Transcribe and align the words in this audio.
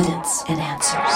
evidence 0.00 0.44
and 0.48 0.58
answers. 0.58 1.12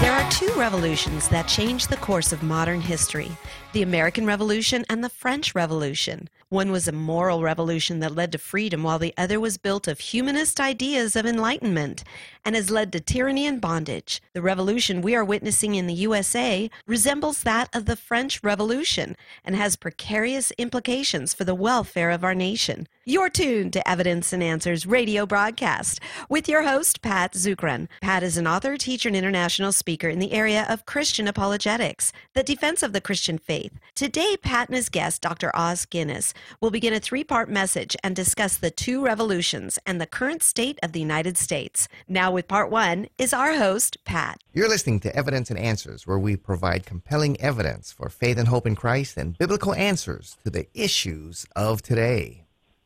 There 0.00 0.12
are 0.12 0.30
two 0.30 0.50
revolutions 0.58 1.28
that 1.28 1.46
changed 1.46 1.90
the 1.90 1.98
course 1.98 2.32
of 2.32 2.42
modern 2.42 2.80
history 2.80 3.30
the 3.72 3.82
American 3.82 4.26
Revolution 4.26 4.84
and 4.90 5.02
the 5.02 5.08
French 5.08 5.54
Revolution. 5.54 6.28
One 6.50 6.70
was 6.70 6.86
a 6.86 6.92
moral 6.92 7.42
revolution 7.42 8.00
that 8.00 8.14
led 8.14 8.30
to 8.32 8.38
freedom, 8.38 8.82
while 8.82 8.98
the 8.98 9.14
other 9.16 9.40
was 9.40 9.56
built 9.56 9.88
of 9.88 9.98
humanist 9.98 10.60
ideas 10.60 11.16
of 11.16 11.24
enlightenment 11.24 12.04
and 12.44 12.54
has 12.54 12.70
led 12.70 12.92
to 12.92 13.00
tyranny 13.00 13.46
and 13.46 13.62
bondage. 13.62 14.20
The 14.34 14.42
revolution 14.42 15.00
we 15.00 15.14
are 15.14 15.24
witnessing 15.24 15.74
in 15.74 15.86
the 15.86 15.94
USA 15.94 16.70
resembles 16.86 17.44
that 17.44 17.74
of 17.74 17.86
the 17.86 17.96
French 17.96 18.42
Revolution 18.42 19.16
and 19.42 19.56
has 19.56 19.76
precarious 19.76 20.52
implications 20.58 21.32
for 21.32 21.44
the 21.44 21.54
welfare 21.54 22.10
of 22.10 22.22
our 22.22 22.34
nation. 22.34 22.86
You're 23.04 23.30
tuned 23.30 23.72
to 23.72 23.88
Evidence 23.88 24.32
and 24.32 24.44
Answers 24.44 24.86
radio 24.86 25.26
broadcast 25.26 25.98
with 26.28 26.48
your 26.48 26.62
host, 26.62 27.02
Pat 27.02 27.32
Zukeran. 27.32 27.88
Pat 28.00 28.22
is 28.22 28.36
an 28.36 28.46
author, 28.46 28.76
teacher, 28.76 29.08
and 29.08 29.16
international 29.16 29.72
speaker 29.72 30.08
in 30.08 30.20
the 30.20 30.30
area 30.30 30.64
of 30.68 30.86
Christian 30.86 31.26
apologetics, 31.26 32.12
the 32.34 32.44
defense 32.44 32.80
of 32.80 32.92
the 32.92 33.00
Christian 33.00 33.38
faith. 33.38 33.72
Today, 33.96 34.36
Pat 34.40 34.68
and 34.68 34.76
his 34.76 34.88
guest, 34.88 35.20
Dr. 35.20 35.50
Os 35.52 35.84
Guinness, 35.84 36.32
will 36.60 36.70
begin 36.70 36.94
a 36.94 37.00
three 37.00 37.24
part 37.24 37.50
message 37.50 37.96
and 38.04 38.14
discuss 38.14 38.56
the 38.56 38.70
two 38.70 39.04
revolutions 39.04 39.80
and 39.84 40.00
the 40.00 40.06
current 40.06 40.44
state 40.44 40.78
of 40.80 40.92
the 40.92 41.00
United 41.00 41.36
States. 41.36 41.88
Now, 42.06 42.30
with 42.30 42.46
part 42.46 42.70
one, 42.70 43.08
is 43.18 43.32
our 43.32 43.54
host, 43.54 43.96
Pat. 44.04 44.40
You're 44.52 44.68
listening 44.68 45.00
to 45.00 45.16
Evidence 45.16 45.50
and 45.50 45.58
Answers, 45.58 46.06
where 46.06 46.20
we 46.20 46.36
provide 46.36 46.86
compelling 46.86 47.40
evidence 47.40 47.90
for 47.90 48.08
faith 48.08 48.38
and 48.38 48.46
hope 48.46 48.64
in 48.64 48.76
Christ 48.76 49.16
and 49.16 49.36
biblical 49.36 49.74
answers 49.74 50.36
to 50.44 50.50
the 50.50 50.68
issues 50.72 51.46
of 51.56 51.82
today. 51.82 52.41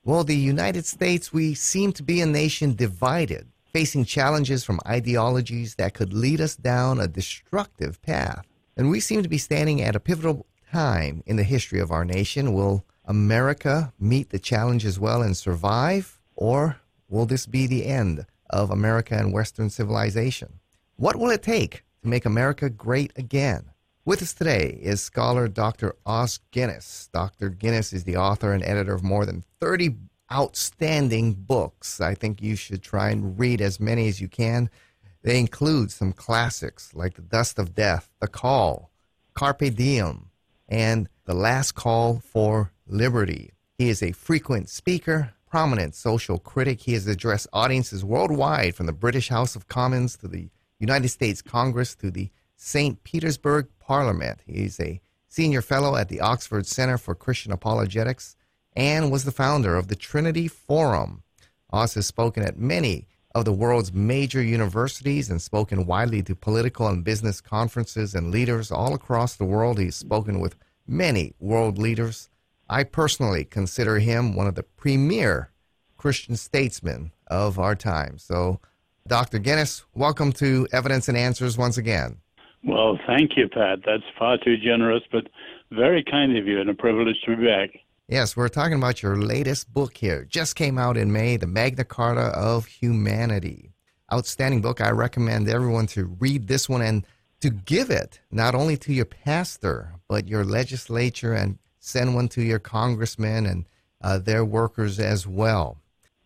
Well, 0.07 0.23
the 0.23 0.37
United 0.37 0.87
States, 0.87 1.33
we 1.33 1.55
seem 1.55 1.93
to 1.95 2.03
be 2.05 2.21
a 2.21 2.27
nation 2.27 2.77
divided, 2.77 3.49
facing 3.73 4.05
challenges 4.05 4.63
from 4.63 4.79
ideologies 4.87 5.75
that 5.75 5.95
could 5.95 6.13
lead 6.13 6.41
us 6.41 6.55
down 6.55 7.01
a 7.01 7.09
destructive 7.09 8.01
path. 8.03 8.47
And 8.77 8.89
we 8.89 9.01
seem 9.01 9.25
to 9.25 9.29
be 9.29 9.37
standing 9.37 9.83
at 9.83 9.97
a 9.97 10.01
pivotal 10.01 10.47
time 10.71 11.25
in 11.27 11.35
the 11.35 11.43
history 11.43 11.81
of 11.81 11.91
our 11.91 12.05
nation. 12.05 12.53
Will 12.53 12.85
America 13.05 13.93
meet 13.99 14.31
the 14.31 14.39
challenge 14.39 14.85
as 14.85 15.01
well 15.01 15.23
and 15.23 15.37
survive? 15.37 16.21
Or 16.37 16.77
will 17.09 17.27
this 17.27 17.47
be 17.47 17.67
the 17.67 17.87
end 17.87 18.27
of 18.49 18.71
America 18.71 19.17
and 19.17 19.33
Western 19.33 19.71
civilization? 19.71 20.61
What 20.95 21.17
will 21.17 21.31
it 21.31 21.43
take 21.43 21.83
to 22.03 22.09
make 22.09 22.25
America 22.25 22.71
great 22.71 23.13
again? 23.17 23.73
With 24.07 24.23
us 24.23 24.35
today 24.35 24.79
is 24.81 25.03
scholar 25.03 25.49
Dr. 25.49 25.97
Os 26.07 26.39
Guinness. 26.53 27.09
Dr. 27.13 27.49
Guinness 27.49 27.93
is 27.93 28.05
the 28.05 28.17
author 28.17 28.53
and 28.53 28.63
editor 28.63 28.95
of 28.95 29.03
more 29.03 29.27
than 29.27 29.43
30 29.59 29.97
outstanding 30.33 31.33
books. 31.33 32.01
I 32.01 32.15
think 32.15 32.41
you 32.41 32.55
should 32.55 32.83
try 32.83 33.11
and 33.11 33.37
read 33.37 33.61
as 33.61 33.81
many 33.81 34.07
as 34.07 34.21
you 34.21 34.29
can. 34.29 34.71
They 35.23 35.41
include 35.41 35.91
some 35.91 36.13
classics 36.13 36.95
like 36.95 37.15
The 37.15 37.23
Dust 37.23 37.59
of 37.59 37.75
Death, 37.75 38.09
The 38.21 38.29
Call, 38.29 38.93
Carpe 39.35 39.75
Diem, 39.75 40.31
and 40.69 41.09
The 41.25 41.35
Last 41.35 41.73
Call 41.73 42.21
for 42.21 42.71
Liberty. 42.87 43.55
He 43.77 43.89
is 43.89 44.05
a 44.05 44.13
frequent 44.13 44.69
speaker, 44.69 45.33
prominent 45.51 45.97
social 45.97 46.39
critic. 46.39 46.83
He 46.83 46.93
has 46.93 47.09
addressed 47.09 47.49
audiences 47.53 48.05
worldwide 48.05 48.77
from 48.77 48.87
the 48.87 48.93
British 48.93 49.31
House 49.31 49.57
of 49.57 49.67
Commons 49.67 50.17
to 50.19 50.29
the 50.29 50.49
United 50.79 51.09
States 51.09 51.43
Congress 51.43 51.97
to 51.97 52.13
the 52.13 52.31
St. 52.55 53.03
Petersburg 53.05 53.67
Parliament. 53.87 54.41
He's 54.45 54.81
a 54.81 55.01
senior 55.29 55.63
fellow 55.63 55.95
at 55.95 56.09
the 56.09 56.21
Oxford 56.21 56.67
Center 56.67 56.99
for 56.99 57.15
Christian 57.15 57.53
Apologetics 57.53 58.35
and 58.75 59.13
was 59.13 59.25
the 59.25 59.31
founder 59.31 59.77
of 59.77 59.87
the 59.87 59.95
Trinity 59.95 60.49
Forum. 60.49 61.23
Os 61.71 61.95
has 61.95 62.05
spoken 62.05 62.43
at 62.43 62.59
many 62.59 63.07
of 63.33 63.45
the 63.45 63.53
world's 63.53 63.93
major 63.93 64.43
universities 64.43 65.31
and 65.31 65.41
spoken 65.41 65.87
widely 65.87 66.21
to 66.23 66.35
political 66.35 66.89
and 66.89 67.05
business 67.05 67.41
conferences 67.41 68.13
and 68.15 68.33
leaders 68.33 68.73
all 68.73 68.93
across 68.93 69.37
the 69.37 69.45
world. 69.45 69.79
He's 69.79 69.95
spoken 69.95 70.41
with 70.41 70.57
many 70.89 71.35
world 71.39 71.79
leaders. 71.79 72.29
I 72.69 72.83
personally 72.83 73.45
consider 73.45 74.01
him 74.01 74.35
one 74.35 74.49
of 74.49 74.57
the 74.57 74.65
premier 74.65 75.53
Christian 75.97 76.35
statesmen 76.35 77.13
of 77.29 77.59
our 77.61 77.77
time. 77.77 78.19
So, 78.19 78.59
Dr. 79.07 79.39
Guinness, 79.39 79.85
welcome 79.95 80.33
to 80.33 80.67
Evidence 80.73 81.09
and 81.09 81.17
Answers 81.17 81.57
once 81.57 81.79
again. 81.79 82.17
Well, 82.67 82.99
thank 83.07 83.37
you, 83.37 83.49
Pat. 83.49 83.79
That's 83.87 84.03
far 84.19 84.39
too 84.39 84.57
generous, 84.57 85.05
but 85.13 85.29
very 85.71 86.03
kind 86.03 86.37
of 86.37 86.47
you 86.47 86.61
and 86.61 86.69
a 86.69 86.75
privilege 86.75 87.17
to 87.25 87.37
be 87.37 87.47
back. 87.47 87.71
Yes, 88.09 88.37
we're 88.37 88.49
talking 88.49 88.77
about 88.77 89.03
your 89.03 89.17
latest 89.17 89.73
book 89.73 89.97
here. 89.97 90.25
Just 90.29 90.57
came 90.57 90.77
out 90.77 90.97
in 90.97 91.13
May, 91.13 91.37
The 91.37 91.47
Magna 91.47 91.85
Carta 91.85 92.37
of 92.37 92.67
Humanity. 92.67 93.73
Outstanding 94.13 94.63
book. 94.63 94.81
I 94.81 94.91
recommend 94.91 95.49
everyone 95.49 95.87
to 95.89 96.07
read 96.19 96.49
this 96.49 96.69
one 96.69 96.83
and 96.83 97.07
to 97.41 97.51
give 97.51 97.91
it 97.91 98.21
not 98.33 98.57
only 98.57 98.77
to 98.79 98.93
your 98.93 99.05
pastor, 99.05 99.93
but 100.09 100.27
your 100.27 100.45
legislature 100.45 101.35
and 101.35 101.59
send 101.79 102.17
one 102.17 102.29
to 102.31 102.43
your 102.43 102.59
congressmen 102.59 103.47
and 103.47 103.65
uh, 104.03 104.19
their 104.19 104.45
workers 104.45 104.99
as 104.99 105.25
well. 105.27 105.79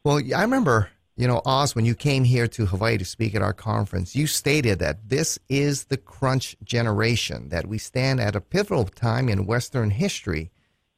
Well, 0.04 0.20
I 0.34 0.42
remember, 0.42 0.88
you 1.20 1.28
know, 1.28 1.42
Os, 1.44 1.74
when 1.74 1.84
you 1.84 1.94
came 1.94 2.24
here 2.24 2.48
to 2.48 2.66
Hawaii 2.66 2.98
to 2.98 3.04
speak 3.04 3.34
at 3.34 3.42
our 3.42 3.52
conference, 3.52 4.16
you 4.16 4.26
stated 4.26 4.78
that 4.78 5.08
this 5.08 5.38
is 5.48 5.84
the 5.84 5.96
crunch 5.96 6.56
generation, 6.64 7.50
that 7.50 7.66
we 7.66 7.78
stand 7.78 8.20
at 8.20 8.34
a 8.34 8.40
pivotal 8.40 8.84
time 8.84 9.28
in 9.28 9.46
Western 9.46 9.90
history 9.90 10.50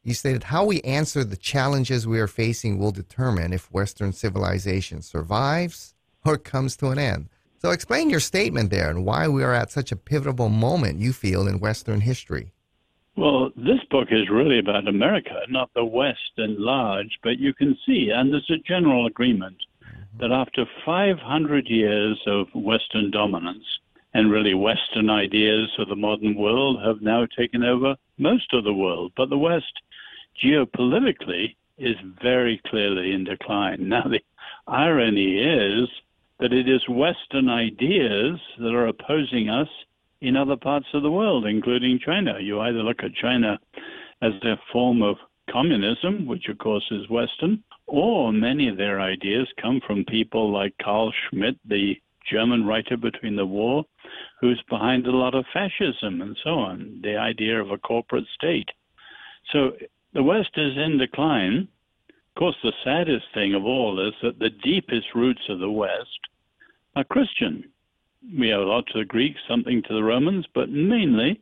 you 0.05 0.13
stated 0.13 0.43
how 0.43 0.65
we 0.65 0.81
answer 0.81 1.23
the 1.23 1.37
challenges 1.37 2.05
we 2.05 2.19
are 2.19 2.27
facing 2.27 2.77
will 2.77 2.91
determine 2.91 3.53
if 3.53 3.71
Western 3.71 4.11
civilization 4.11 5.01
survives 5.01 5.95
or 6.25 6.37
comes 6.37 6.75
to 6.77 6.89
an 6.89 6.99
end. 6.99 7.29
So, 7.59 7.71
explain 7.71 8.09
your 8.09 8.19
statement 8.19 8.69
there 8.69 8.89
and 8.89 9.05
why 9.05 9.29
we 9.29 9.43
are 9.43 9.53
at 9.53 9.71
such 9.71 9.93
a 9.93 9.95
pivotal 9.95 10.49
moment 10.49 10.99
you 10.99 11.13
feel 11.13 11.47
in 11.47 11.59
Western 11.59 12.01
history. 12.01 12.51
Well, 13.15 13.51
this 13.55 13.79
book 13.89 14.09
is 14.11 14.29
really 14.29 14.59
about 14.59 14.89
America, 14.89 15.39
not 15.47 15.69
the 15.73 15.85
West 15.85 16.33
in 16.37 16.61
large, 16.61 17.19
but 17.23 17.39
you 17.39 17.53
can 17.53 17.77
see, 17.85 18.09
and 18.09 18.33
there's 18.33 18.49
a 18.49 18.57
general 18.67 19.05
agreement. 19.05 19.55
That 20.19 20.31
after 20.31 20.65
500 20.85 21.67
years 21.67 22.21
of 22.27 22.47
Western 22.53 23.11
dominance, 23.11 23.65
and 24.13 24.31
really 24.31 24.53
Western 24.53 25.09
ideas 25.09 25.69
of 25.79 25.89
the 25.89 25.95
modern 25.95 26.35
world 26.35 26.81
have 26.83 27.01
now 27.01 27.25
taken 27.37 27.63
over 27.63 27.95
most 28.17 28.53
of 28.53 28.63
the 28.63 28.73
world. 28.73 29.11
But 29.17 29.29
the 29.29 29.37
West 29.37 29.81
geopolitically 30.43 31.55
is 31.77 31.95
very 32.21 32.61
clearly 32.67 33.11
in 33.13 33.23
decline. 33.23 33.89
Now, 33.89 34.03
the 34.03 34.21
irony 34.67 35.39
is 35.39 35.89
that 36.39 36.53
it 36.53 36.69
is 36.69 36.87
Western 36.87 37.49
ideas 37.49 38.39
that 38.59 38.73
are 38.73 38.87
opposing 38.87 39.49
us 39.49 39.69
in 40.21 40.37
other 40.37 40.55
parts 40.55 40.87
of 40.93 41.03
the 41.03 41.11
world, 41.11 41.45
including 41.45 41.99
China. 41.99 42.37
You 42.39 42.59
either 42.61 42.83
look 42.83 43.03
at 43.03 43.13
China 43.15 43.59
as 44.21 44.33
a 44.43 44.55
form 44.71 45.01
of 45.01 45.17
communism, 45.49 46.25
which 46.25 46.47
of 46.47 46.57
course 46.59 46.85
is 46.91 47.09
Western, 47.09 47.63
or 47.93 48.33
many 48.33 48.67
of 48.67 48.75
their 48.75 48.99
ideas 48.99 49.47
come 49.61 49.79
from 49.85 50.03
people 50.05 50.51
like 50.51 50.73
Carl 50.81 51.13
Schmitt, 51.29 51.57
the 51.63 51.93
German 52.27 52.65
writer 52.65 52.97
between 52.97 53.35
the 53.35 53.45
war, 53.45 53.85
who's 54.41 54.59
behind 54.67 55.05
a 55.05 55.15
lot 55.15 55.35
of 55.35 55.45
fascism 55.53 56.19
and 56.23 56.35
so 56.43 56.49
on, 56.55 57.01
the 57.03 57.15
idea 57.15 57.61
of 57.61 57.69
a 57.69 57.77
corporate 57.77 58.25
state. 58.33 58.69
So 59.51 59.73
the 60.11 60.23
West 60.23 60.49
is 60.55 60.75
in 60.75 60.97
decline. 60.97 61.67
Of 62.09 62.39
course, 62.39 62.55
the 62.63 62.73
saddest 62.83 63.27
thing 63.31 63.53
of 63.53 63.63
all 63.63 63.99
is 63.99 64.15
that 64.23 64.39
the 64.39 64.49
deepest 64.49 65.13
roots 65.13 65.43
of 65.47 65.59
the 65.59 65.69
West 65.69 66.19
are 66.95 67.03
Christian. 67.03 67.63
We 68.35 68.53
owe 68.53 68.63
a 68.63 68.71
lot 68.73 68.87
to 68.87 68.97
the 68.97 69.05
Greeks, 69.05 69.39
something 69.47 69.83
to 69.83 69.93
the 69.93 70.03
Romans, 70.03 70.47
but 70.55 70.71
mainly 70.71 71.39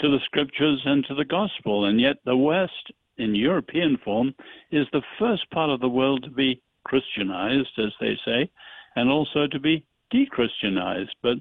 to 0.00 0.08
the 0.08 0.24
scriptures 0.24 0.82
and 0.84 1.04
to 1.04 1.14
the 1.14 1.24
gospel. 1.24 1.84
And 1.84 2.00
yet, 2.00 2.16
the 2.24 2.36
West, 2.36 2.90
in 3.18 3.34
European 3.34 3.98
form, 4.04 4.34
is 4.70 4.86
the 4.92 5.02
first 5.18 5.50
part 5.50 5.70
of 5.70 5.80
the 5.80 5.88
world 5.88 6.22
to 6.24 6.30
be 6.30 6.60
Christianized, 6.84 7.78
as 7.78 7.92
they 8.00 8.16
say, 8.24 8.50
and 8.94 9.10
also 9.10 9.46
to 9.46 9.58
be 9.58 9.84
de-Christianized, 10.10 11.14
but 11.22 11.38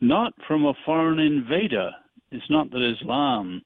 not 0.00 0.32
from 0.46 0.64
a 0.64 0.74
foreign 0.84 1.18
invader. 1.18 1.90
It's 2.30 2.50
not 2.50 2.70
that 2.70 2.96
Islam 3.00 3.62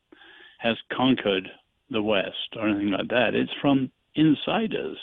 has 0.59 0.77
conquered 0.93 1.49
the 1.91 2.03
West 2.03 2.57
or 2.57 2.69
anything 2.69 2.91
like 2.91 3.09
that. 3.09 3.35
It's 3.35 3.53
from 3.61 3.91
insiders 4.15 4.99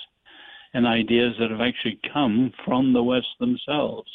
and 0.73 0.85
ideas 0.85 1.33
that 1.39 1.51
have 1.51 1.61
actually 1.61 1.99
come 2.13 2.53
from 2.63 2.93
the 2.93 3.03
West 3.03 3.27
themselves. 3.39 4.09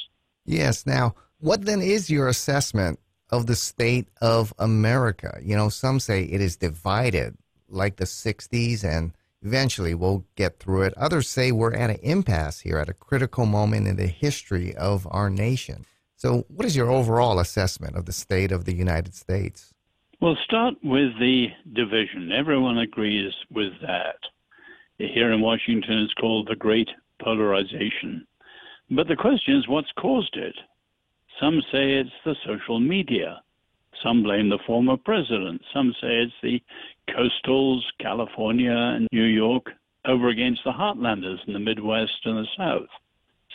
Yes. 0.47 0.87
Now, 0.87 1.14
what 1.40 1.64
then 1.64 1.82
is 1.82 2.11
your 2.11 2.29
assessment 2.29 3.00
of 3.31 3.47
the 3.47 3.56
state 3.56 4.08
of 4.20 4.55
America? 4.58 5.38
You 5.43 5.56
know, 5.56 5.69
some 5.69 5.99
say 6.00 6.25
it 6.25 6.40
is 6.40 6.56
divided 6.56 7.37
like 7.75 7.97
the 7.97 8.05
60s 8.05 8.85
and 8.85 9.12
eventually 9.43 9.94
we'll 9.94 10.25
get 10.37 10.59
through 10.59 10.82
it. 10.82 10.94
Others 10.97 11.29
say 11.29 11.53
we're 11.53 11.75
at 11.75 11.91
an 11.91 11.99
impasse 12.03 12.61
here, 12.61 12.79
at 12.79 12.88
a 12.88 12.94
critical 12.94 13.47
moment 13.47 13.87
in 13.87 13.97
the 13.97 14.06
history 14.06 14.75
of 14.75 15.06
our 15.11 15.31
nation. 15.31 15.85
So, 16.17 16.47
what 16.49 16.65
is 16.65 16.76
your 16.76 16.91
overall 16.91 17.38
assessment 17.38 17.97
of 17.97 18.06
the 18.06 18.12
state 18.12 18.50
of 18.50 18.65
the 18.65 18.75
United 18.75 19.15
States? 19.15 19.75
We'll 20.21 20.38
start 20.44 20.75
with 20.82 21.19
the 21.19 21.49
division. 21.75 22.32
Everyone 22.32 22.79
agrees 22.79 23.32
with 23.50 23.73
that. 23.82 24.17
Here 24.97 25.32
in 25.32 25.41
Washington, 25.41 25.99
it's 25.99 26.15
called 26.15 26.49
the 26.49 26.56
Great 26.56 26.88
Polarization. 27.21 28.26
But 28.91 29.09
the 29.09 29.17
question 29.17 29.56
is 29.56 29.69
what's 29.69 29.91
caused 29.99 30.37
it? 30.37 30.55
Some 31.41 31.61
say 31.73 31.94
it's 31.94 32.11
the 32.25 32.37
social 32.47 32.81
media. 32.81 33.43
Some 34.02 34.23
blame 34.23 34.49
the 34.49 34.58
former 34.67 34.96
president. 34.96 35.62
Some 35.73 35.93
say 36.00 36.23
it's 36.23 36.32
the 36.43 36.62
coastals, 37.11 37.82
California 38.00 38.73
and 38.73 39.08
New 39.12 39.25
York, 39.25 39.67
over 40.06 40.29
against 40.29 40.62
the 40.64 40.73
heartlanders 40.73 41.38
in 41.46 41.52
the 41.52 41.58
Midwest 41.58 42.19
and 42.25 42.38
the 42.38 42.46
South. 42.56 42.88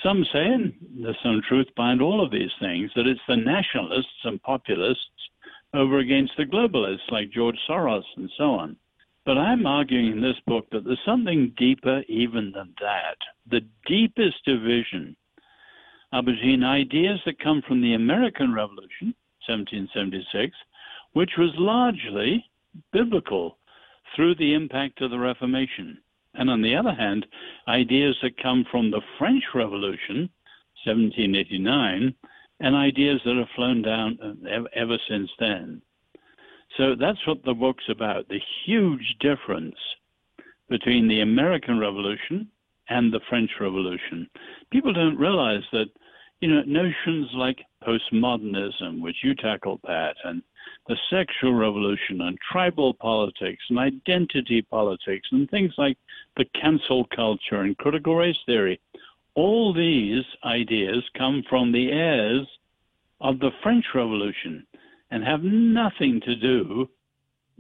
Some 0.03 0.25
say, 0.31 0.45
and 0.45 0.73
there's 1.01 1.17
some 1.21 1.41
truth 1.47 1.67
behind 1.75 2.01
all 2.01 2.23
of 2.23 2.31
these 2.31 2.51
things, 2.59 2.89
that 2.95 3.05
it's 3.05 3.19
the 3.27 3.35
nationalists 3.35 4.23
and 4.23 4.41
populists 4.41 5.29
over 5.73 5.99
against 5.99 6.33
the 6.37 6.45
globalists 6.45 7.11
like 7.11 7.31
George 7.31 7.57
Soros 7.67 8.03
and 8.15 8.31
so 8.37 8.51
on. 8.51 8.77
But 9.25 9.37
I'm 9.37 9.67
arguing 9.67 10.13
in 10.13 10.21
this 10.21 10.39
book 10.47 10.67
that 10.71 10.85
there's 10.85 10.99
something 11.05 11.53
deeper 11.57 12.01
even 12.07 12.51
than 12.51 12.73
that. 12.79 13.17
The 13.51 13.61
deepest 13.85 14.43
division 14.45 15.15
are 16.11 16.23
between 16.23 16.63
ideas 16.63 17.19
that 17.25 17.39
come 17.39 17.61
from 17.67 17.81
the 17.81 17.93
American 17.93 18.53
Revolution, 18.53 19.13
1776, 19.49 20.55
which 21.13 21.31
was 21.37 21.49
largely 21.57 22.45
biblical 22.93 23.57
through 24.15 24.35
the 24.35 24.53
impact 24.53 25.01
of 25.01 25.11
the 25.11 25.19
Reformation. 25.19 25.97
And 26.35 26.49
on 26.49 26.61
the 26.61 26.75
other 26.75 26.93
hand, 26.93 27.25
ideas 27.67 28.15
that 28.21 28.41
come 28.41 28.65
from 28.71 28.91
the 28.91 29.01
French 29.17 29.43
Revolution, 29.55 30.29
1789, 30.85 32.13
and 32.59 32.75
ideas 32.75 33.21
that 33.25 33.35
have 33.35 33.47
flown 33.55 33.81
down 33.81 34.17
uh, 34.21 34.63
ever 34.75 34.97
since 35.09 35.29
then. 35.39 35.81
So 36.77 36.95
that's 36.95 37.25
what 37.25 37.43
the 37.43 37.53
book's 37.53 37.89
about 37.89 38.27
the 38.29 38.39
huge 38.65 39.15
difference 39.19 39.75
between 40.69 41.07
the 41.07 41.21
American 41.21 41.79
Revolution 41.79 42.47
and 42.89 43.11
the 43.11 43.21
French 43.29 43.49
Revolution. 43.59 44.29
People 44.71 44.93
don't 44.93 45.17
realize 45.17 45.63
that, 45.71 45.87
you 46.41 46.49
know, 46.49 46.61
notions 46.65 47.29
like 47.33 47.59
postmodernism, 47.83 49.01
which 49.01 49.17
you 49.23 49.35
tackled, 49.35 49.79
that, 49.87 50.15
and 50.23 50.41
the 50.87 50.97
sexual 51.09 51.53
revolution 51.53 52.21
and 52.21 52.37
tribal 52.51 52.93
politics 52.93 53.63
and 53.69 53.79
identity 53.79 54.61
politics 54.61 55.27
and 55.31 55.49
things 55.49 55.73
like 55.77 55.97
the 56.37 56.45
cancel 56.59 57.05
culture 57.15 57.61
and 57.61 57.77
critical 57.77 58.15
race 58.15 58.37
theory, 58.45 58.79
all 59.35 59.73
these 59.73 60.23
ideas 60.43 61.03
come 61.17 61.43
from 61.49 61.71
the 61.71 61.91
heirs 61.91 62.47
of 63.21 63.39
the 63.39 63.51
French 63.61 63.85
Revolution 63.93 64.65
and 65.11 65.23
have 65.23 65.43
nothing 65.43 66.21
to 66.21 66.35
do 66.35 66.89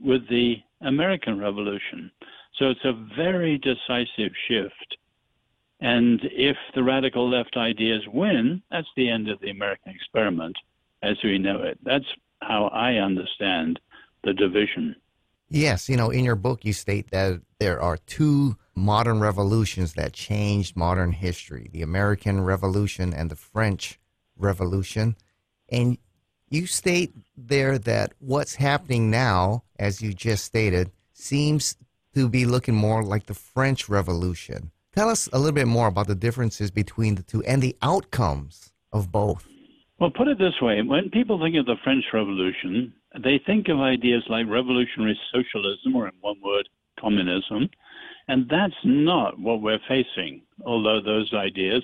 with 0.03 0.27
the 0.29 0.55
American 0.81 1.39
Revolution. 1.39 2.11
So 2.57 2.69
it's 2.69 2.85
a 2.85 3.05
very 3.15 3.57
decisive 3.57 4.31
shift. 4.47 4.97
And 5.79 6.19
if 6.23 6.57
the 6.75 6.83
radical 6.83 7.29
left 7.29 7.55
ideas 7.55 8.03
win, 8.11 8.61
that's 8.69 8.87
the 8.95 9.09
end 9.09 9.29
of 9.29 9.39
the 9.39 9.49
American 9.49 9.93
experiment 9.93 10.57
as 11.01 11.17
we 11.23 11.37
know 11.37 11.61
it. 11.63 11.79
That's 11.83 12.05
how 12.41 12.67
I 12.67 12.95
understand 12.95 13.79
the 14.23 14.33
division. 14.33 14.95
Yes, 15.47 15.89
you 15.89 15.97
know, 15.97 16.09
in 16.09 16.25
your 16.25 16.35
book, 16.35 16.63
you 16.63 16.73
state 16.73 17.09
that 17.11 17.41
there 17.59 17.81
are 17.81 17.97
two 17.97 18.57
modern 18.75 19.19
revolutions 19.19 19.93
that 19.93 20.13
changed 20.13 20.75
modern 20.75 21.11
history 21.11 21.69
the 21.73 21.81
American 21.81 22.41
Revolution 22.41 23.13
and 23.13 23.29
the 23.29 23.35
French 23.35 23.99
Revolution. 24.37 25.15
And 25.69 25.97
you 26.49 26.67
state 26.67 27.13
there 27.37 27.77
that 27.79 28.13
what's 28.19 28.55
happening 28.55 29.09
now, 29.09 29.63
as 29.77 30.01
you 30.01 30.13
just 30.13 30.45
stated, 30.45 30.91
seems 31.13 31.75
to 32.13 32.29
be 32.29 32.45
looking 32.45 32.75
more 32.75 33.03
like 33.03 33.25
the 33.25 33.33
French 33.33 33.89
Revolution. 33.89 34.71
Tell 34.99 35.07
us 35.07 35.29
a 35.31 35.39
little 35.39 35.53
bit 35.53 35.65
more 35.65 35.87
about 35.87 36.07
the 36.07 36.13
differences 36.27 36.71
between 36.71 37.15
the 37.15 37.23
two 37.23 37.41
and 37.43 37.61
the 37.61 37.73
outcomes 37.81 38.73
of 38.91 39.13
both. 39.13 39.47
Well, 39.97 40.09
put 40.09 40.27
it 40.27 40.37
this 40.37 40.59
way 40.61 40.81
when 40.81 41.09
people 41.09 41.39
think 41.39 41.55
of 41.55 41.65
the 41.65 41.77
French 41.85 42.03
Revolution, 42.13 42.93
they 43.23 43.39
think 43.45 43.69
of 43.69 43.79
ideas 43.79 44.25
like 44.27 44.45
revolutionary 44.49 45.17
socialism, 45.31 45.95
or 45.95 46.09
in 46.09 46.13
one 46.19 46.35
word, 46.43 46.67
communism. 46.99 47.69
And 48.27 48.49
that's 48.49 48.75
not 48.83 49.39
what 49.39 49.61
we're 49.61 49.79
facing, 49.87 50.41
although 50.65 50.99
those 50.99 51.33
ideas 51.33 51.81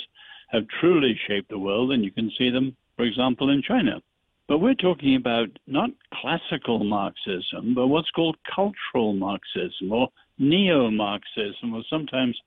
have 0.50 0.64
truly 0.82 1.18
shaped 1.26 1.48
the 1.48 1.58
world, 1.58 1.94
and 1.94 2.04
you 2.04 2.12
can 2.12 2.30
see 2.38 2.50
them, 2.50 2.76
for 2.98 3.06
example, 3.06 3.50
in 3.50 3.62
China. 3.62 4.02
But 4.50 4.58
we're 4.58 4.74
talking 4.74 5.16
about 5.16 5.48
not 5.68 5.90
classical 6.16 6.84
Marxism, 6.84 7.76
but 7.76 7.88
what's 7.88 8.12
called 8.12 8.36
cultural 8.54 9.14
Marxism 9.14 9.90
or 9.90 10.10
neo 10.38 10.92
Marxism, 10.92 11.74
or 11.74 11.82
sometimes 11.90 12.38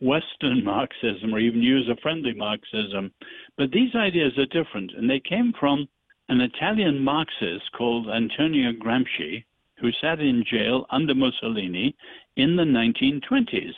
Western 0.00 0.64
Marxism 0.64 1.34
or 1.34 1.38
even 1.38 1.62
user 1.62 1.96
friendly 2.02 2.34
Marxism. 2.34 3.12
But 3.56 3.70
these 3.70 3.94
ideas 3.94 4.38
are 4.38 4.46
different, 4.46 4.92
and 4.96 5.08
they 5.08 5.20
came 5.20 5.52
from 5.58 5.88
an 6.28 6.40
Italian 6.40 7.02
Marxist 7.02 7.70
called 7.76 8.08
Antonio 8.08 8.72
Gramsci, 8.72 9.44
who 9.78 9.90
sat 9.92 10.20
in 10.20 10.44
jail 10.44 10.86
under 10.90 11.14
Mussolini 11.14 11.94
in 12.36 12.56
the 12.56 12.64
1920s. 12.64 13.74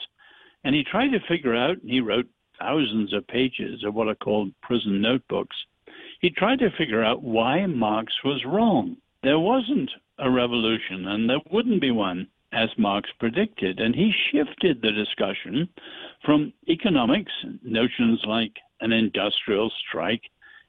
And 0.65 0.75
he 0.75 0.85
tried 0.85 1.11
to 1.13 1.21
figure 1.29 1.55
out, 1.55 1.79
he 1.85 2.01
wrote 2.01 2.29
thousands 2.59 3.13
of 3.13 3.27
pages 3.27 3.85
of 3.85 3.95
what 3.95 4.09
are 4.09 4.15
called 4.15 4.53
prison 4.63 5.01
notebooks 5.01 5.57
he 6.21 6.31
tried 6.31 6.59
to 6.59 6.71
figure 6.77 7.03
out 7.03 7.23
why 7.23 7.65
Marx 7.67 8.13
was 8.25 8.45
wrong. 8.45 8.97
There 9.23 9.39
wasn't 9.39 9.91
a 10.19 10.31
revolution, 10.31 11.09
and 11.09 11.29
there 11.29 11.41
wouldn't 11.51 11.81
be 11.81 11.91
one, 11.91 12.29
as 12.53 12.69
Marx 12.79 13.09
predicted. 13.19 13.81
And 13.81 13.95
he 13.95 14.13
shifted 14.31 14.81
the 14.81 14.93
discussion 14.93 15.69
from 16.25 16.53
economics, 16.69 17.33
notions 17.63 18.21
like 18.27 18.53
an 18.81 18.93
industrial 18.93 19.71
strike 19.89 20.23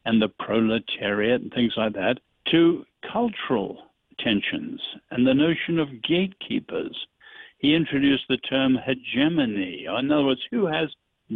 and 0.05 0.21
the 0.21 0.29
proletariat 0.39 1.41
and 1.41 1.53
things 1.53 1.73
like 1.77 1.93
that, 1.93 2.19
to 2.51 2.85
cultural 3.11 3.77
tensions 4.19 4.81
and 5.11 5.25
the 5.25 5.33
notion 5.33 5.79
of 5.79 6.01
gatekeepers. 6.03 6.95
He 7.59 7.75
introduced 7.75 8.23
the 8.27 8.37
term 8.37 8.77
hegemony. 8.85 9.85
In 9.85 10.11
other 10.11 10.25
words, 10.25 10.41
who 10.49 10.65
has 10.65 10.89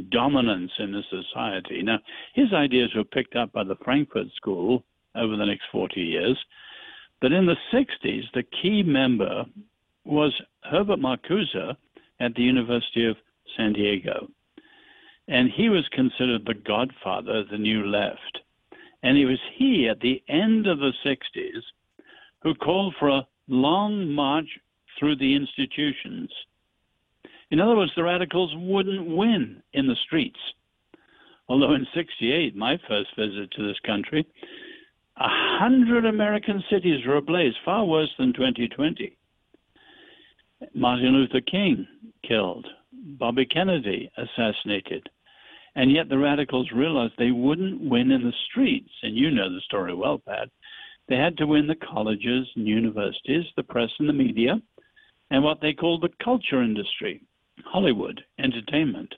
dominance 0.09 0.71
in 0.80 0.92
the 0.92 1.03
society. 1.09 1.81
Now, 1.81 2.00
his 2.33 2.51
ideas 2.53 2.89
were 2.95 3.03
picked 3.03 3.36
up 3.36 3.51
by 3.51 3.63
the 3.63 3.77
Frankfurt 3.83 4.27
School 4.36 4.83
over 5.15 5.38
the 5.38 5.45
next 5.45 5.65
40 5.71 6.01
years. 6.01 6.38
But 7.21 7.31
in 7.31 7.45
the 7.45 7.56
60s, 7.74 8.24
the 8.33 8.44
key 8.62 8.83
member 8.83 9.45
was 10.06 10.34
Herbert 10.63 11.00
Marcuse 11.00 11.75
at 12.19 12.36
the 12.36 12.44
University 12.44 13.06
of 13.06 13.18
San 13.57 13.74
Diego. 13.74 14.28
And 15.28 15.50
he 15.50 15.69
was 15.69 15.88
considered 15.92 16.46
the 16.46 16.54
godfather 16.54 17.40
of 17.40 17.50
the 17.50 17.57
New 17.57 17.85
Left. 17.85 18.40
And 19.04 19.18
it 19.18 19.26
was 19.26 19.40
he 19.56 19.90
at 19.90 20.00
the 20.00 20.21
end 20.30 20.68
of 20.68 20.80
the 20.80 20.94
60s 21.06 21.62
who 22.42 22.54
called 22.56 22.95
for 23.00 23.09
a 23.09 23.28
long 23.47 24.12
march 24.12 24.59
through 25.00 25.18
the 25.18 25.35
institutions 25.35 26.31
in 27.52 27.59
other 27.59 27.76
words, 27.76 27.92
the 27.95 28.04
radicals 28.04 28.52
wouldn't 28.56 29.16
win 29.16 29.62
in 29.74 29.88
the 29.88 29.95
streets. 30.06 30.40
Although 31.47 31.74
in 31.74 31.85
68, 31.94 32.56
my 32.56 32.78
first 32.88 33.16
visit 33.16 33.52
to 33.52 33.68
this 33.68 33.80
country, 33.85 34.26
a 35.18 35.30
hundred 35.30 36.06
American 36.06 36.64
cities 36.69 37.06
were 37.06 37.18
ablaze, 37.18 37.54
far 37.64 37.85
worse 37.85 38.09
than 38.18 38.33
2020. 38.33 39.16
Martin 40.74 41.14
Luther 41.14 41.42
King 41.42 41.88
killed, 42.28 42.68
Bobby 42.92 43.45
Kennedy 43.45 44.10
assassinated. 44.18 45.07
And 45.76 45.92
yet 45.92 46.07
the 46.07 46.18
radicals 46.18 46.72
realized 46.72 47.14
they 47.18 47.31
wouldn't 47.31 47.81
win 47.81 48.12
in 48.12 48.24
the 48.24 48.34
streets. 48.50 48.92
And 49.04 49.16
you 49.16 49.30
know 49.31 49.50
the 49.54 49.62
story 49.62 49.94
well, 49.94 50.22
Pat. 50.26 50.50
They 51.07 51.18
had 51.18 51.38
to 51.38 51.48
win 51.48 51.68
the 51.68 51.76
colleges 51.76 52.48
and 52.56 52.68
universities, 52.68 53.45
the 53.56 53.64
press 53.64 53.90
and 54.00 54.10
the 54.10 54.14
media, 54.14 54.62
and 55.30 55.44
what 55.44 55.62
they 55.62 55.74
called 55.74 56.02
the 56.02 56.24
culture 56.24 56.64
industry. 56.64 57.22
Hollywood, 57.64 58.24
entertainment. 58.40 59.14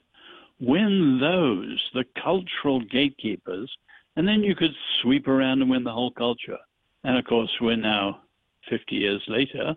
Win 0.60 1.18
those, 1.20 1.80
the 1.94 2.04
cultural 2.22 2.80
gatekeepers, 2.80 3.70
and 4.16 4.26
then 4.26 4.42
you 4.42 4.54
could 4.54 4.72
sweep 5.00 5.28
around 5.28 5.62
and 5.62 5.70
win 5.70 5.84
the 5.84 5.92
whole 5.92 6.10
culture. 6.10 6.58
And 7.04 7.16
of 7.16 7.24
course, 7.24 7.50
we're 7.60 7.76
now 7.76 8.22
50 8.68 8.96
years 8.96 9.22
later, 9.28 9.76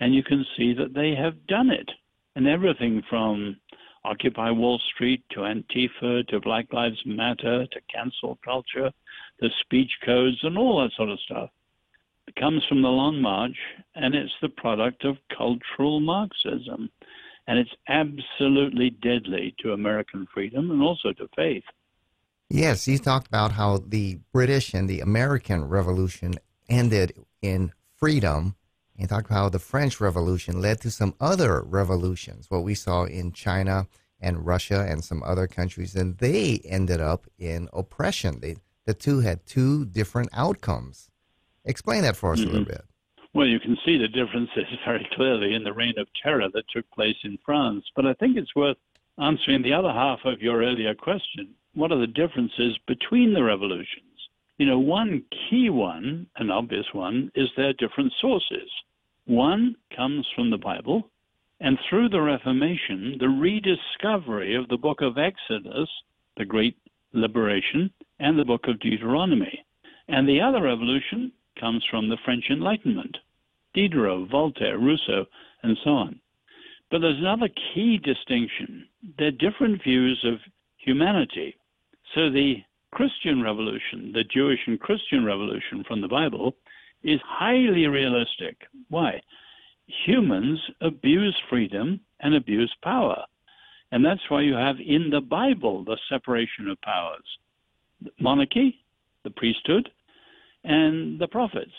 and 0.00 0.14
you 0.14 0.22
can 0.22 0.44
see 0.56 0.74
that 0.74 0.94
they 0.94 1.14
have 1.14 1.46
done 1.46 1.70
it. 1.70 1.90
And 2.34 2.46
everything 2.46 3.02
from 3.08 3.56
Occupy 4.04 4.50
Wall 4.50 4.80
Street 4.94 5.24
to 5.30 5.40
Antifa 5.40 6.26
to 6.28 6.40
Black 6.40 6.72
Lives 6.72 7.00
Matter 7.06 7.66
to 7.66 7.80
cancel 7.92 8.38
culture, 8.44 8.90
the 9.40 9.50
speech 9.60 9.90
codes, 10.04 10.38
and 10.42 10.58
all 10.58 10.82
that 10.82 10.92
sort 10.96 11.08
of 11.08 11.20
stuff 11.20 11.50
it 12.26 12.34
comes 12.34 12.64
from 12.68 12.82
the 12.82 12.88
Long 12.88 13.22
March, 13.22 13.56
and 13.94 14.12
it's 14.12 14.34
the 14.42 14.48
product 14.48 15.04
of 15.04 15.16
cultural 15.36 16.00
Marxism 16.00 16.90
and 17.46 17.58
it's 17.58 17.70
absolutely 17.88 18.90
deadly 18.90 19.54
to 19.60 19.72
American 19.72 20.26
freedom 20.32 20.70
and 20.70 20.82
also 20.82 21.12
to 21.12 21.28
faith. 21.36 21.64
Yes, 22.48 22.86
you 22.86 22.98
talked 22.98 23.26
about 23.26 23.52
how 23.52 23.78
the 23.78 24.18
British 24.32 24.74
and 24.74 24.88
the 24.88 25.00
American 25.00 25.64
Revolution 25.64 26.34
ended 26.68 27.12
in 27.42 27.72
freedom. 27.96 28.56
You 28.98 29.06
talked 29.06 29.26
about 29.26 29.36
how 29.36 29.48
the 29.50 29.58
French 29.58 30.00
Revolution 30.00 30.60
led 30.60 30.80
to 30.80 30.90
some 30.90 31.14
other 31.20 31.62
revolutions, 31.62 32.50
what 32.50 32.64
we 32.64 32.74
saw 32.74 33.04
in 33.04 33.32
China 33.32 33.86
and 34.20 34.46
Russia 34.46 34.86
and 34.88 35.04
some 35.04 35.22
other 35.22 35.46
countries, 35.46 35.94
and 35.94 36.16
they 36.18 36.60
ended 36.64 37.00
up 37.00 37.26
in 37.38 37.68
oppression. 37.72 38.40
They, 38.40 38.56
the 38.86 38.94
two 38.94 39.20
had 39.20 39.44
two 39.44 39.84
different 39.84 40.30
outcomes. 40.32 41.10
Explain 41.64 42.02
that 42.02 42.16
for 42.16 42.32
us 42.32 42.40
mm-hmm. 42.40 42.48
a 42.48 42.52
little 42.52 42.64
mm-hmm. 42.64 42.72
bit. 42.72 42.84
Well, 43.34 43.46
you 43.46 43.60
can 43.60 43.76
see 43.84 43.98
the 43.98 44.08
differences 44.08 44.64
very 44.86 45.06
clearly 45.12 45.54
in 45.54 45.64
the 45.64 45.74
reign 45.74 45.98
of 45.98 46.08
terror 46.22 46.48
that 46.54 46.64
took 46.74 46.90
place 46.90 47.16
in 47.22 47.38
France. 47.44 47.84
But 47.94 48.06
I 48.06 48.14
think 48.14 48.38
it's 48.38 48.54
worth 48.56 48.78
answering 49.18 49.62
the 49.62 49.74
other 49.74 49.92
half 49.92 50.20
of 50.24 50.40
your 50.40 50.62
earlier 50.62 50.94
question. 50.94 51.54
What 51.74 51.92
are 51.92 51.98
the 51.98 52.06
differences 52.06 52.78
between 52.86 53.34
the 53.34 53.42
revolutions? 53.42 54.05
You 54.58 54.66
know, 54.66 54.78
one 54.78 55.22
key 55.30 55.68
one, 55.70 56.26
an 56.36 56.50
obvious 56.50 56.86
one, 56.92 57.30
is 57.34 57.48
their 57.56 57.74
different 57.74 58.12
sources. 58.20 58.70
One 59.26 59.76
comes 59.94 60.26
from 60.34 60.50
the 60.50 60.58
Bible, 60.58 61.10
and 61.60 61.78
through 61.88 62.08
the 62.08 62.20
Reformation, 62.20 63.16
the 63.18 63.28
rediscovery 63.28 64.54
of 64.54 64.68
the 64.68 64.76
book 64.76 65.00
of 65.02 65.18
Exodus, 65.18 65.88
the 66.36 66.44
great 66.44 66.76
liberation, 67.12 67.90
and 68.18 68.38
the 68.38 68.44
book 68.44 68.66
of 68.68 68.80
Deuteronomy. 68.80 69.64
And 70.08 70.28
the 70.28 70.40
other 70.40 70.62
revolution 70.62 71.32
comes 71.58 71.84
from 71.90 72.08
the 72.08 72.18
French 72.24 72.44
Enlightenment 72.50 73.16
Diderot, 73.74 74.30
Voltaire, 74.30 74.78
Rousseau, 74.78 75.26
and 75.62 75.76
so 75.84 75.90
on. 75.90 76.20
But 76.90 77.00
there's 77.00 77.18
another 77.18 77.48
key 77.74 77.98
distinction. 77.98 78.86
They're 79.18 79.32
different 79.32 79.82
views 79.82 80.24
of 80.24 80.38
humanity. 80.78 81.56
So 82.14 82.30
the 82.30 82.62
Christian 82.96 83.42
revolution, 83.42 84.12
the 84.12 84.24
Jewish 84.24 84.60
and 84.66 84.80
Christian 84.80 85.24
revolution 85.24 85.84
from 85.86 86.00
the 86.00 86.08
Bible, 86.08 86.56
is 87.04 87.20
highly 87.24 87.86
realistic. 87.86 88.56
Why? 88.88 89.20
humans 90.04 90.60
abuse 90.80 91.36
freedom 91.48 92.00
and 92.20 92.34
abuse 92.34 92.74
power. 92.82 93.22
And 93.92 94.04
that's 94.04 94.28
why 94.28 94.42
you 94.42 94.54
have 94.54 94.76
in 94.84 95.10
the 95.10 95.20
Bible 95.20 95.84
the 95.84 95.98
separation 96.08 96.68
of 96.68 96.80
powers 96.82 97.24
monarchy, 98.20 98.78
the 99.24 99.30
priesthood, 99.30 99.88
and 100.64 101.18
the 101.18 101.28
prophets. 101.28 101.72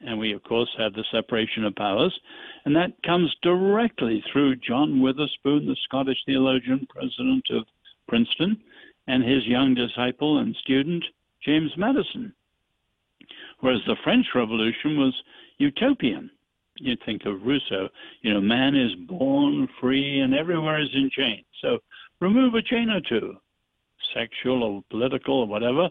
And 0.00 0.18
we, 0.18 0.32
of 0.32 0.42
course, 0.44 0.68
have 0.78 0.92
the 0.92 1.04
separation 1.10 1.64
of 1.64 1.74
powers, 1.74 2.16
and 2.64 2.76
that 2.76 3.02
comes 3.02 3.34
directly 3.42 4.22
through 4.30 4.56
John 4.56 5.00
Witherspoon, 5.00 5.66
the 5.66 5.76
Scottish 5.84 6.18
theologian, 6.26 6.86
president 6.90 7.44
of 7.50 7.64
Princeton, 8.08 8.58
and 9.08 9.24
his 9.24 9.44
young 9.46 9.74
disciple 9.74 10.38
and 10.38 10.54
student, 10.62 11.04
James 11.44 11.72
Madison. 11.76 12.32
Whereas 13.58 13.80
the 13.86 13.96
French 14.04 14.26
Revolution 14.34 14.96
was 14.96 15.14
utopian 15.58 16.30
you 16.80 16.96
think 17.04 17.24
of 17.26 17.42
Rousseau, 17.42 17.88
you 18.22 18.32
know, 18.32 18.40
man 18.40 18.74
is 18.74 18.94
born 19.08 19.68
free 19.80 20.20
and 20.20 20.34
everywhere 20.34 20.80
is 20.80 20.88
in 20.94 21.10
chains. 21.10 21.44
So 21.60 21.78
remove 22.20 22.54
a 22.54 22.62
chain 22.62 22.88
or 22.90 23.00
two, 23.00 23.36
sexual 24.14 24.62
or 24.62 24.84
political 24.90 25.40
or 25.40 25.46
whatever, 25.46 25.88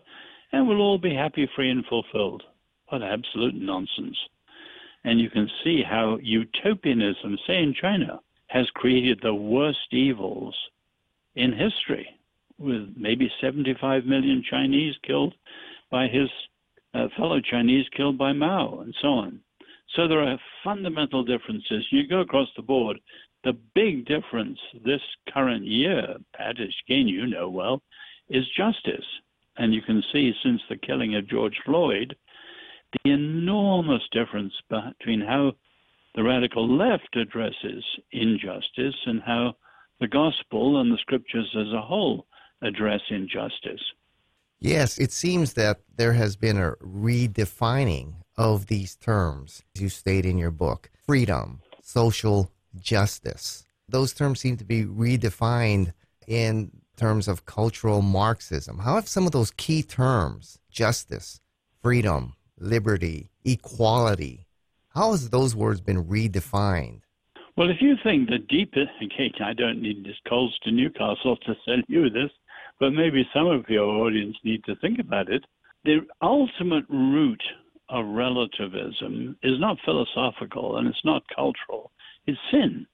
and 0.52 0.68
we'll 0.68 0.82
all 0.82 0.98
be 0.98 1.14
happy, 1.14 1.50
free, 1.56 1.70
and 1.70 1.86
fulfilled. 1.86 2.44
What 2.90 3.04
absolute 3.04 3.56
nonsense. 3.56 4.18
And 5.04 5.20
you 5.20 5.30
can 5.30 5.50
see 5.64 5.84
how 5.84 6.18
utopianism, 6.22 7.38
say 7.46 7.62
in 7.62 7.74
China, 7.74 8.20
has 8.48 8.70
created 8.76 9.20
the 9.22 9.34
worst 9.34 9.92
evils 9.92 10.56
in 11.36 11.52
history, 11.52 12.08
with 12.60 12.90
maybe 12.96 13.32
75 13.42 14.06
million 14.06 14.44
Chinese 14.50 14.96
killed 15.06 15.34
by 15.92 16.08
his 16.08 16.30
uh, 16.94 17.08
fellow 17.18 17.40
Chinese 17.40 17.86
killed 17.96 18.18
by 18.18 18.34
Mao, 18.34 18.80
and 18.80 18.96
so 19.02 19.10
on. 19.10 19.40
So 19.96 20.08
there 20.08 20.24
are 20.24 20.40
fundamental 20.64 21.24
differences. 21.24 21.86
You 21.92 22.08
go 22.08 22.22
across 22.22 22.50
the 22.56 22.62
board. 22.62 22.98
The 23.44 23.58
big 23.76 24.06
difference 24.06 24.60
this 24.84 25.02
current 25.34 25.66
year, 25.66 26.18
Pat, 26.36 26.56
again 26.60 27.08
you 27.08 27.28
know 27.28 27.50
well, 27.50 27.82
is 28.30 28.44
justice. 28.58 29.06
And 29.58 29.74
you 29.74 29.82
can 29.82 30.04
see 30.12 30.34
since 30.44 30.62
the 30.70 30.78
killing 30.78 31.16
of 31.16 31.30
George 31.30 31.58
Floyd, 31.66 32.16
the 33.04 33.12
enormous 33.12 34.04
difference 34.12 34.54
between 34.70 35.22
how 35.22 35.54
the 36.16 36.24
radical 36.24 36.68
left 36.68 37.16
addresses 37.16 37.84
injustice 38.12 38.96
and 39.06 39.22
how 39.22 39.56
the 40.00 40.08
gospel 40.08 40.82
and 40.82 40.92
the 40.92 40.98
scriptures 40.98 41.50
as 41.56 41.72
a 41.74 41.82
whole 41.82 42.28
address 42.62 43.02
injustice. 43.10 43.82
Yes, 44.60 44.98
it 44.98 45.12
seems 45.12 45.54
that 45.54 45.82
there 45.96 46.14
has 46.14 46.36
been 46.36 46.58
a 46.58 46.74
redefining 46.84 48.16
of 48.38 48.68
these 48.68 48.96
terms 48.96 49.64
you 49.76 49.90
state 49.90 50.26
in 50.26 50.38
your 50.38 50.52
book 50.52 50.90
freedom, 51.06 51.62
social 51.82 52.52
justice. 52.80 53.66
Those 53.88 54.14
terms 54.14 54.40
seem 54.40 54.58
to 54.58 54.66
be 54.66 54.84
redefined 54.84 55.94
in 56.28 56.72
terms 56.98 57.28
of 57.28 57.46
cultural 57.46 58.02
Marxism. 58.02 58.80
How 58.80 58.96
have 58.96 59.08
some 59.08 59.26
of 59.26 59.32
those 59.32 59.52
key 59.52 59.84
terms, 59.84 60.60
justice, 60.70 61.40
freedom, 61.82 62.36
liberty, 62.60 63.30
equality, 63.46 64.48
how 64.98 65.12
has 65.12 65.30
those 65.30 65.56
words 65.56 65.80
been 65.80 66.06
redefined? 66.06 67.02
Well, 67.56 67.70
if 67.70 67.78
you 67.82 67.96
think 68.04 68.30
the 68.30 68.40
deepest, 68.40 68.90
okay, 69.04 69.32
I 69.44 69.54
don't 69.54 69.82
need 69.82 70.04
this 70.04 70.16
calls 70.28 70.58
to 70.64 70.72
Newcastle 70.72 71.38
to 71.38 71.56
tell 71.66 71.82
you 71.88 72.10
this, 72.10 72.32
but 72.80 72.92
maybe 72.92 73.28
some 73.34 73.48
of 73.48 73.70
your 73.70 73.86
audience 73.86 74.38
need 74.44 74.64
to 74.66 74.76
think 74.78 75.00
about 75.00 75.30
it. 75.30 75.44
The 75.86 76.00
ultimate 76.22 76.86
root 76.90 77.42
of 77.90 78.06
relativism 78.06 79.38
is 79.44 79.60
not 79.60 79.78
philosophical 79.86 80.78
and 80.78 80.88
it's 80.88 81.06
not 81.06 81.24
cultural. 81.34 81.92
It's 82.26 82.38
sin. 82.52 82.86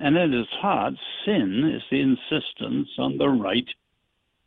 And 0.00 0.16
at 0.16 0.30
its 0.30 0.50
heart, 0.60 0.94
sin 1.24 1.70
is 1.74 1.82
the 1.90 2.00
insistence 2.00 2.88
on 2.98 3.18
the 3.18 3.28
right 3.28 3.68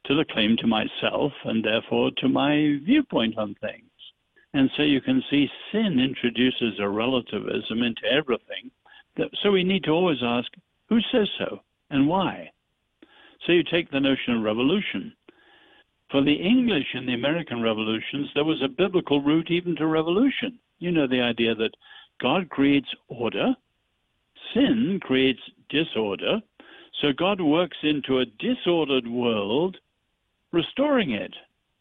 to 0.06 0.16
the 0.16 0.26
claim 0.26 0.58
to 0.58 0.68
myself 0.68 1.32
and 1.46 1.64
therefore 1.64 2.12
to 2.18 2.30
my 2.30 2.80
viewpoint 2.84 3.38
on 3.38 3.56
things. 3.62 3.86
And 4.54 4.70
so 4.76 4.84
you 4.84 5.02
can 5.02 5.24
see 5.30 5.48
sin 5.72 6.00
introduces 6.00 6.80
a 6.80 6.90
relativism 6.90 7.84
into 7.84 8.06
everything. 8.12 8.72
So 9.44 9.52
we 9.52 9.64
need 9.64 9.84
to 9.84 9.92
always 9.92 10.24
ask 10.24 10.52
who 10.90 11.00
says 11.12 11.30
so 11.38 11.62
and 11.90 12.08
why? 12.08 12.52
So 13.46 13.52
you 13.52 13.64
take 13.64 13.90
the 13.90 14.00
notion 14.00 14.36
of 14.36 14.44
revolution. 14.44 15.14
For 16.12 16.22
the 16.22 16.34
English 16.34 16.88
in 16.94 17.06
the 17.06 17.14
American 17.14 17.62
revolutions, 17.62 18.30
there 18.36 18.44
was 18.44 18.62
a 18.62 18.68
biblical 18.68 19.22
root 19.22 19.50
even 19.50 19.76
to 19.78 19.88
revolution. 19.88 20.60
You 20.80 20.92
know, 20.92 21.08
the 21.08 21.22
idea 21.22 21.56
that 21.56 21.76
God 22.20 22.50
creates 22.50 22.90
order, 23.08 23.56
sin 24.54 25.00
creates 25.02 25.42
disorder, 25.70 26.42
so 27.02 27.14
God 27.14 27.42
works 27.42 27.78
into 27.82 28.20
a 28.20 28.26
disordered 28.26 29.08
world, 29.08 29.78
restoring 30.52 31.12
it. 31.12 31.34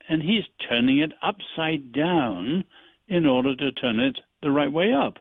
And 0.09 0.23
he's 0.23 0.45
turning 0.69 0.99
it 0.99 1.12
upside 1.23 1.93
down 1.93 2.64
in 3.09 3.26
order 3.26 3.55
to 3.57 3.73
turn 3.73 4.00
it 4.00 4.19
the 4.43 4.50
right 4.50 4.73
way 4.73 4.93
up. 4.93 5.19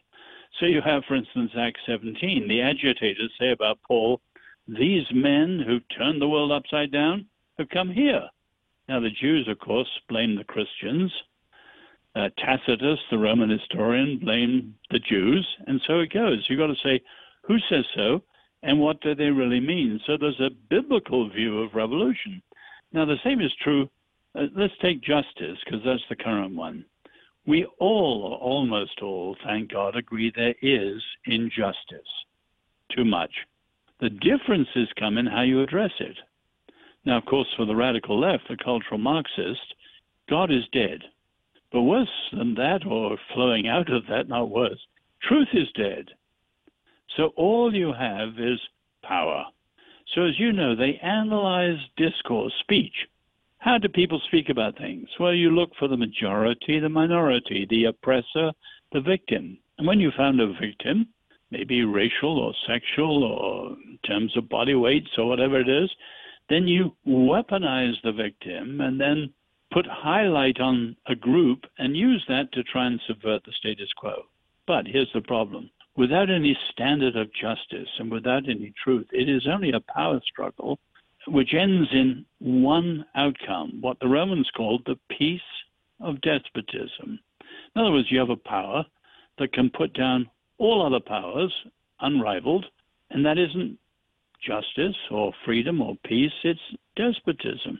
So 0.59 0.65
you 0.65 0.81
have, 0.81 1.03
for 1.05 1.15
instance, 1.15 1.51
Acts 1.57 1.81
17. 1.85 2.47
The 2.47 2.61
agitators 2.61 3.31
say 3.39 3.51
about 3.51 3.79
Paul, 3.87 4.21
These 4.77 5.07
men 5.11 5.63
who 5.65 5.79
turned 5.97 6.21
the 6.21 6.27
world 6.27 6.51
upside 6.51 6.91
down 6.91 7.25
have 7.57 7.69
come 7.69 7.89
here. 7.89 8.29
Now, 8.87 8.99
the 8.99 9.09
Jews, 9.09 9.47
of 9.47 9.57
course, 9.59 9.89
blame 10.07 10.35
the 10.35 10.43
Christians. 10.43 11.11
Uh, 12.15 12.29
Tacitus, 12.37 12.99
the 13.09 13.17
Roman 13.17 13.49
historian, 13.49 14.19
blamed 14.19 14.73
the 14.91 14.99
Jews, 14.99 15.47
and 15.65 15.81
so 15.87 15.99
it 15.99 16.13
goes. 16.13 16.45
You've 16.47 16.59
got 16.59 16.67
to 16.67 16.75
say, 16.83 17.01
who 17.43 17.57
says 17.69 17.85
so, 17.95 18.21
and 18.61 18.79
what 18.79 19.01
do 19.01 19.15
they 19.15 19.29
really 19.29 19.59
mean? 19.59 19.99
So 20.05 20.17
there's 20.17 20.39
a 20.39 20.51
biblical 20.69 21.29
view 21.29 21.61
of 21.61 21.73
revolution. 21.73 22.41
Now, 22.91 23.05
the 23.05 23.17
same 23.23 23.41
is 23.41 23.51
true. 23.63 23.89
Uh, 24.35 24.47
let's 24.55 24.73
take 24.81 25.01
justice, 25.01 25.57
because 25.65 25.81
that's 25.83 26.03
the 26.09 26.15
current 26.15 26.55
one. 26.55 26.85
We 27.47 27.65
all, 27.79 28.37
almost 28.41 29.01
all, 29.01 29.35
thank 29.43 29.71
God, 29.71 29.95
agree 29.95 30.31
there 30.35 30.55
is 30.61 31.01
injustice. 31.25 32.11
Too 32.95 33.05
much. 33.05 33.31
The 33.99 34.09
differences 34.09 34.87
come 34.97 35.17
in 35.17 35.25
how 35.25 35.41
you 35.41 35.61
address 35.61 35.91
it. 35.99 36.17
Now, 37.05 37.17
of 37.17 37.25
course, 37.25 37.47
for 37.55 37.65
the 37.65 37.75
radical 37.75 38.19
left, 38.19 38.47
the 38.47 38.57
cultural 38.57 38.97
Marxist, 38.97 39.73
God 40.29 40.51
is 40.51 40.63
dead. 40.71 41.01
But 41.71 41.81
worse 41.81 42.09
than 42.31 42.55
that, 42.55 42.85
or 42.85 43.17
flowing 43.33 43.67
out 43.67 43.91
of 43.91 44.07
that, 44.07 44.27
not 44.27 44.49
worse, 44.49 44.79
truth 45.21 45.49
is 45.53 45.67
dead. 45.75 46.09
So 47.15 47.31
all 47.35 47.73
you 47.73 47.93
have 47.93 48.39
is 48.39 48.59
power. 49.03 49.45
So, 50.13 50.23
as 50.23 50.39
you 50.39 50.51
know, 50.51 50.75
they 50.75 50.99
analyze 51.03 51.77
discourse, 51.95 52.53
speech. 52.61 52.95
How 53.59 53.77
do 53.77 53.89
people 53.89 54.21
speak 54.27 54.49
about 54.49 54.77
things? 54.77 55.07
Well, 55.19 55.33
you 55.33 55.51
look 55.51 55.71
for 55.77 55.87
the 55.87 55.97
majority, 55.97 56.79
the 56.79 56.89
minority, 56.89 57.67
the 57.69 57.85
oppressor, 57.85 58.51
the 58.91 59.01
victim. 59.01 59.57
And 59.77 59.85
when 59.85 59.99
you 59.99 60.11
found 60.17 60.39
a 60.39 60.53
victim, 60.53 61.07
maybe 61.51 61.83
racial 61.83 62.39
or 62.39 62.53
sexual 62.67 63.23
or 63.23 63.77
in 63.83 63.99
terms 64.05 64.35
of 64.37 64.49
body 64.49 64.75
weights 64.75 65.09
or 65.17 65.27
whatever 65.27 65.59
it 65.59 65.69
is, 65.69 65.89
then 66.49 66.67
you 66.67 66.95
weaponize 67.07 67.95
the 68.03 68.11
victim 68.11 68.81
and 68.81 68.99
then 68.99 69.31
put 69.71 69.85
highlight 69.85 70.59
on 70.59 70.95
a 71.07 71.15
group 71.15 71.65
and 71.77 71.95
use 71.95 72.23
that 72.27 72.51
to 72.53 72.63
try 72.63 72.87
and 72.87 72.99
subvert 73.07 73.43
the 73.45 73.51
status 73.53 73.89
quo. 73.97 74.23
But 74.65 74.87
here's 74.87 75.11
the 75.13 75.21
problem 75.21 75.69
without 75.95 76.29
any 76.29 76.57
standard 76.71 77.15
of 77.15 77.33
justice 77.33 77.89
and 77.99 78.09
without 78.09 78.47
any 78.47 78.73
truth. 78.83 79.07
It 79.11 79.27
is 79.27 79.47
only 79.47 79.71
a 79.71 79.93
power 79.93 80.21
struggle 80.25 80.79
which 81.27 81.53
ends 81.53 81.89
in 81.91 82.25
one 82.39 83.05
outcome, 83.15 83.79
what 83.81 83.99
the 83.99 84.07
Romans 84.07 84.49
called 84.55 84.83
the 84.85 84.97
peace 85.17 85.41
of 85.99 86.21
despotism. 86.21 87.19
In 87.75 87.81
other 87.81 87.91
words, 87.91 88.07
you 88.09 88.19
have 88.19 88.29
a 88.29 88.37
power 88.37 88.85
that 89.37 89.53
can 89.53 89.69
put 89.69 89.93
down 89.93 90.29
all 90.59 90.85
other 90.85 90.99
powers, 90.99 91.53
unrivaled, 92.01 92.65
and 93.09 93.25
that 93.25 93.37
isn't 93.37 93.77
justice 94.45 94.95
or 95.11 95.33
freedom 95.45 95.81
or 95.81 95.95
peace, 96.05 96.31
it's 96.43 96.59
despotism. 96.95 97.79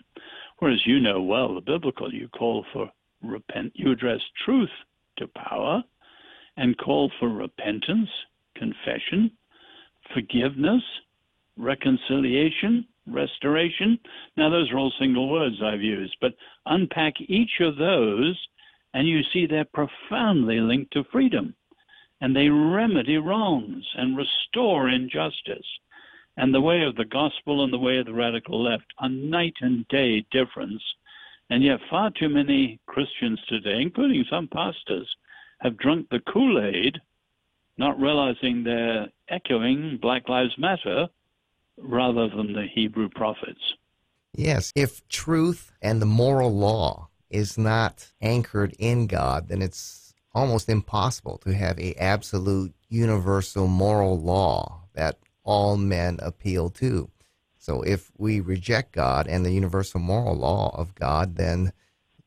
Whereas 0.58 0.82
you 0.86 1.00
know 1.00 1.22
well 1.22 1.56
the 1.56 1.62
biblical, 1.62 2.14
you 2.14 2.28
call 2.30 2.66
for 2.74 2.92
repent, 3.22 3.74
you 3.76 3.92
address 3.92 4.22
truth 4.46 4.70
to 5.18 5.28
power 5.28 5.84
and 6.58 6.78
call 6.78 7.12
for 7.20 7.30
repentance, 7.30 8.10
confession, 8.56 9.32
forgiveness, 10.14 10.84
reconciliation, 11.58 12.86
restoration. 13.08 14.00
Now, 14.36 14.50
those 14.50 14.72
are 14.72 14.78
all 14.78 14.94
single 15.00 15.30
words 15.30 15.56
I've 15.64 15.82
used, 15.82 16.16
but 16.22 16.34
unpack 16.66 17.14
each 17.22 17.62
of 17.62 17.78
those 17.78 18.38
and 18.94 19.08
you 19.08 19.22
see 19.32 19.46
they're 19.46 19.66
profoundly 19.66 20.60
linked 20.60 20.94
to 20.94 21.04
freedom. 21.12 21.54
And 22.22 22.36
they 22.36 22.50
remedy 22.50 23.18
wrongs 23.18 23.86
and 23.96 24.18
restore 24.18 24.90
injustice. 24.90 25.66
And 26.38 26.54
the 26.54 26.62
way 26.62 26.84
of 26.84 26.96
the 26.96 27.06
gospel 27.06 27.64
and 27.64 27.74
the 27.74 27.80
way 27.80 27.98
of 27.98 28.06
the 28.06 28.14
radical 28.14 28.64
left 28.64 28.86
are 28.98 29.10
night 29.10 29.56
and 29.62 29.88
day 29.88 30.26
difference. 30.32 30.82
And 31.50 31.64
yet, 31.64 31.80
far 31.90 32.12
too 32.12 32.30
many 32.30 32.80
Christians 32.86 33.40
today, 33.48 33.82
including 33.82 34.26
some 34.30 34.48
pastors, 34.48 35.08
have 35.60 35.78
drunk 35.78 36.08
the 36.10 36.20
Kool 36.20 36.62
Aid, 36.64 37.00
not 37.78 38.00
realizing 38.00 38.64
they're 38.64 39.08
echoing 39.30 39.98
Black 40.02 40.30
Lives 40.30 40.58
Matter 40.58 41.08
rather 41.78 42.30
than 42.30 42.54
the 42.54 42.68
Hebrew 42.74 43.10
prophets. 43.10 43.76
Yes, 44.36 44.72
if 44.76 45.08
truth 45.08 45.72
and 45.82 46.02
the 46.02 46.06
moral 46.06 46.56
law 46.56 47.10
is 47.30 47.58
not 47.58 48.12
anchored 48.22 48.76
in 48.80 49.08
God, 49.08 49.48
then 49.50 49.62
it's 49.62 50.09
almost 50.34 50.70
impossible 50.70 51.38
to 51.40 51.54
have 51.54 51.80
a 51.80 51.96
absolute 51.96 52.74
universal 52.90 53.68
moral 53.68 54.20
law 54.20 54.84
that 54.94 55.18
all 55.44 55.78
men 55.78 56.20
appeal 56.22 56.70
to. 56.70 57.10
So 57.58 57.82
if 57.82 58.12
we 58.18 58.40
reject 58.40 58.94
God 58.94 59.28
and 59.28 59.46
the 59.46 59.52
universal 59.52 60.00
moral 60.00 60.36
law 60.36 60.74
of 60.78 60.96
God, 60.96 61.36
then 61.36 61.74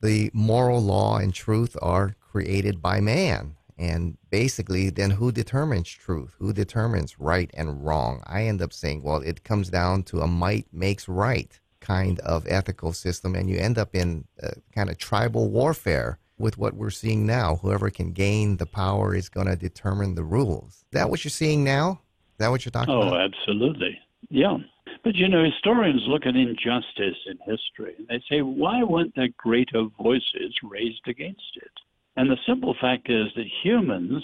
the 0.00 0.30
moral 0.32 0.80
law 0.82 1.18
and 1.18 1.32
truth 1.32 1.76
are 1.80 2.16
created 2.21 2.82
by 2.82 3.00
man. 3.00 3.56
And 3.78 4.18
basically, 4.30 4.90
then 4.90 5.11
who 5.11 5.32
determines 5.32 5.88
truth? 5.88 6.35
Who 6.38 6.52
determines 6.52 7.18
right 7.18 7.50
and 7.54 7.85
wrong? 7.85 8.23
I 8.26 8.44
end 8.44 8.62
up 8.62 8.73
saying, 8.73 9.02
well, 9.02 9.23
it 9.23 9.42
comes 9.42 9.71
down 9.71 10.02
to 10.04 10.21
a 10.21 10.26
might 10.26 10.66
makes 10.73 11.09
right 11.09 11.59
kind 11.80 12.21
of 12.21 12.47
ethical 12.47 12.92
system, 12.92 13.35
and 13.35 13.50
you 13.50 13.59
end 13.59 13.78
up 13.78 13.94
in 13.94 14.25
uh, 14.42 14.49
a 14.49 14.75
kind 14.75 14.88
of 14.88 14.99
tribal 14.99 15.50
warfare 15.50 16.18
with 16.39 16.59
what 16.59 16.75
we're 16.75 16.91
seeing 16.91 17.27
now. 17.27 17.57
Whoever 17.57 17.91
can 17.91 18.12
gain 18.12 18.57
the 18.57 18.67
power 18.67 19.15
is 19.15 19.29
going 19.29 19.47
to 19.47 19.57
determine 19.57 20.15
the 20.15 20.25
rules. 20.25 20.73
Is 20.73 20.85
that 20.93 21.11
what 21.11 21.25
you're 21.25 21.31
seeing 21.31 21.65
now? 21.65 22.01
Is 22.33 22.39
that 22.39 22.51
what 22.51 22.65
you're 22.65 22.73
talking 22.73 22.95
oh, 22.95 23.03
about? 23.03 23.15
Oh, 23.15 23.25
absolutely. 23.25 23.99
Yeah. 24.29 24.59
But 25.05 25.17
you 25.17 25.29
know, 25.29 25.45
historians 25.45 26.03
look 26.07 26.27
at 26.27 26.37
injustice 26.37 27.19
in 27.27 27.39
history 27.45 27.95
and 27.99 28.07
they 28.09 28.23
say, 28.29 28.43
why 28.43 28.83
weren't 28.83 29.15
there 29.17 29.29
greater 29.37 29.85
voices 30.01 30.55
raised 30.62 31.07
against 31.09 31.57
it? 31.57 31.71
And 32.17 32.31
the 32.31 32.37
simple 32.47 32.75
fact 32.81 33.11
is 33.11 33.29
that 33.37 33.47
humans 33.62 34.23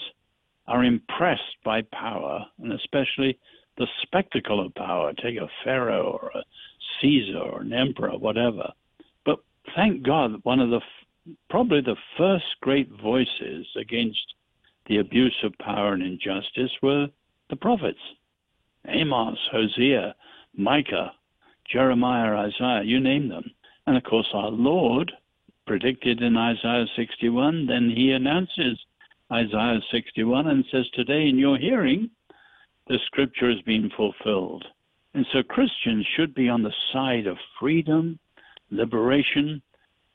are 0.67 0.83
impressed 0.83 1.57
by 1.65 1.81
power, 1.91 2.45
and 2.61 2.71
especially 2.71 3.37
the 3.77 3.87
spectacle 4.03 4.63
of 4.63 4.73
power. 4.75 5.11
Take 5.13 5.37
a 5.37 5.49
pharaoh 5.63 6.19
or 6.21 6.31
a 6.35 6.43
Caesar 7.01 7.39
or 7.39 7.61
an 7.61 7.73
emperor, 7.73 8.17
whatever. 8.17 8.71
But 9.25 9.39
thank 9.75 10.03
God, 10.03 10.39
one 10.43 10.59
of 10.59 10.69
the 10.69 10.81
probably 11.49 11.81
the 11.81 11.95
first 12.17 12.45
great 12.61 12.89
voices 13.01 13.67
against 13.77 14.33
the 14.87 14.97
abuse 14.97 15.35
of 15.43 15.57
power 15.59 15.93
and 15.93 16.03
injustice 16.03 16.71
were 16.81 17.07
the 17.49 17.55
prophets 17.55 17.99
Amos, 18.87 19.37
Hosea, 19.51 20.15
Micah, 20.55 21.11
Jeremiah, 21.71 22.47
Isaiah, 22.47 22.83
you 22.83 22.99
name 22.99 23.27
them. 23.27 23.51
And 23.85 23.97
of 23.97 24.03
course, 24.03 24.27
our 24.33 24.49
Lord 24.49 25.11
predicted 25.67 26.21
in 26.21 26.37
Isaiah 26.37 26.85
61, 26.95 27.67
then 27.67 27.91
he 27.95 28.11
announces 28.11 28.79
Isaiah 29.31 29.81
61 29.91 30.47
and 30.47 30.65
says, 30.71 30.89
Today 30.93 31.27
in 31.27 31.37
your 31.37 31.57
hearing, 31.57 32.09
the 32.87 32.97
scripture 33.05 33.51
has 33.51 33.61
been 33.61 33.91
fulfilled. 33.95 34.65
And 35.13 35.25
so 35.31 35.43
Christians 35.43 36.07
should 36.15 36.33
be 36.33 36.49
on 36.49 36.63
the 36.63 36.73
side 36.91 37.27
of 37.27 37.37
freedom, 37.59 38.17
liberation, 38.71 39.61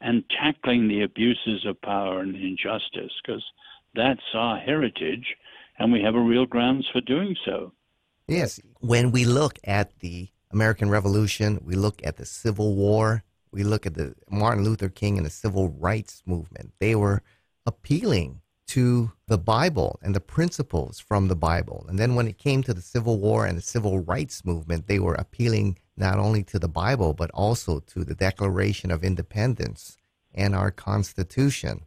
and 0.05 0.23
tackling 0.29 0.87
the 0.87 1.03
abuses 1.03 1.65
of 1.67 1.81
power 1.81 2.21
and 2.21 2.37
injustice, 2.37 3.13
because 3.25 3.43
that's 3.95 4.21
our 4.35 4.59
heritage, 4.59 5.35
and 5.79 5.91
we 5.91 6.03
have 6.03 6.15
a 6.15 6.21
real 6.21 6.45
grounds 6.45 6.87
for 6.93 7.01
doing 7.01 7.35
so. 7.45 7.73
Yes. 8.29 8.61
When 8.81 9.11
we 9.13 9.25
look 9.25 9.59
at 9.65 9.99
the 10.01 10.29
American 10.53 10.91
Revolution, 10.91 11.59
we 11.65 11.75
look 11.75 12.01
at 12.05 12.17
the 12.19 12.27
Civil 12.27 12.75
War, 12.75 13.25
we 13.51 13.65
look 13.65 13.87
at 13.87 13.95
the 13.95 14.15
Martin 14.31 14.63
Luther 14.63 14.91
King 14.91 15.17
and 15.17 15.25
the 15.25 15.31
civil 15.31 15.71
rights 15.71 16.23
movement, 16.27 16.73
they 16.81 16.95
were 16.95 17.23
appealing 17.65 18.43
to 18.67 19.13
the 19.27 19.39
Bible 19.39 19.99
and 20.03 20.15
the 20.15 20.21
principles 20.21 20.99
from 20.99 21.29
the 21.29 21.37
Bible. 21.37 21.87
And 21.89 21.99
then 21.99 22.15
when 22.15 22.29
it 22.29 22.39
came 22.39 22.63
to 22.65 22.75
the 22.75 22.83
Civil 22.83 23.19
War 23.19 23.47
and 23.47 23.57
the 23.57 23.63
civil 23.63 24.01
rights 24.01 24.45
movement, 24.45 24.87
they 24.87 24.99
were 24.99 25.15
appealing 25.15 25.79
not 25.97 26.19
only 26.19 26.43
to 26.45 26.59
the 26.59 26.69
Bible, 26.69 27.13
but 27.13 27.31
also 27.33 27.81
to 27.81 28.05
the 28.05 28.15
Declaration 28.15 28.91
of 28.91 29.05
Independence 29.05 29.97
and 30.35 30.55
our 30.55 30.71
Constitution. 30.71 31.87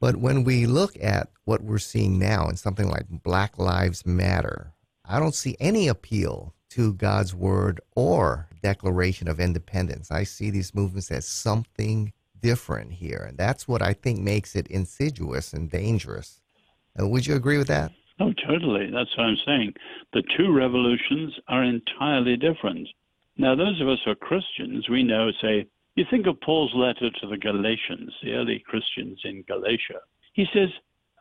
But 0.00 0.16
when 0.16 0.44
we 0.44 0.66
look 0.66 0.96
at 1.00 1.30
what 1.44 1.62
we're 1.62 1.78
seeing 1.78 2.18
now 2.18 2.48
in 2.48 2.56
something 2.56 2.88
like 2.88 3.06
Black 3.08 3.58
Lives 3.58 4.06
Matter, 4.06 4.72
I 5.04 5.18
don't 5.18 5.34
see 5.34 5.56
any 5.58 5.88
appeal 5.88 6.54
to 6.70 6.92
God's 6.92 7.34
word 7.34 7.80
or 7.96 8.48
Declaration 8.62 9.26
of 9.26 9.40
Independence. 9.40 10.10
I 10.10 10.24
see 10.24 10.50
these 10.50 10.74
movements 10.74 11.10
as 11.10 11.26
something 11.26 12.12
different 12.40 12.92
here. 12.92 13.24
And 13.28 13.38
that's 13.38 13.66
what 13.66 13.82
I 13.82 13.92
think 13.94 14.20
makes 14.20 14.54
it 14.54 14.66
insidious 14.68 15.52
and 15.52 15.70
dangerous. 15.70 16.40
Uh, 17.00 17.08
would 17.08 17.26
you 17.26 17.34
agree 17.34 17.58
with 17.58 17.68
that? 17.68 17.92
Oh, 18.20 18.32
totally. 18.46 18.90
That's 18.90 19.16
what 19.16 19.24
I'm 19.26 19.36
saying. 19.46 19.74
The 20.12 20.22
two 20.36 20.52
revolutions 20.52 21.34
are 21.48 21.62
entirely 21.62 22.36
different. 22.36 22.88
Now, 23.38 23.54
those 23.54 23.80
of 23.80 23.88
us 23.88 23.98
who 24.04 24.10
are 24.10 24.16
Christians, 24.16 24.88
we 24.88 25.04
know, 25.04 25.30
say, 25.40 25.66
you 25.94 26.04
think 26.10 26.26
of 26.26 26.40
Paul's 26.40 26.72
letter 26.74 27.10
to 27.10 27.26
the 27.28 27.36
Galatians, 27.36 28.12
the 28.22 28.32
early 28.32 28.62
Christians 28.66 29.20
in 29.24 29.42
Galatia. 29.48 30.00
He 30.32 30.44
says, 30.52 30.68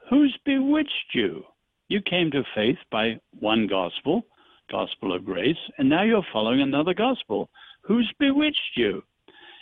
Who's 0.09 0.37
bewitched 0.45 1.13
you? 1.13 1.43
You 1.89 2.01
came 2.01 2.31
to 2.31 2.43
faith 2.55 2.77
by 2.91 3.19
one 3.39 3.67
gospel, 3.67 4.25
gospel 4.69 5.15
of 5.15 5.25
grace, 5.25 5.57
and 5.77 5.89
now 5.89 6.03
you're 6.03 6.25
following 6.33 6.61
another 6.61 6.93
gospel. 6.93 7.49
Who's 7.81 8.11
bewitched 8.19 8.75
you? 8.75 9.03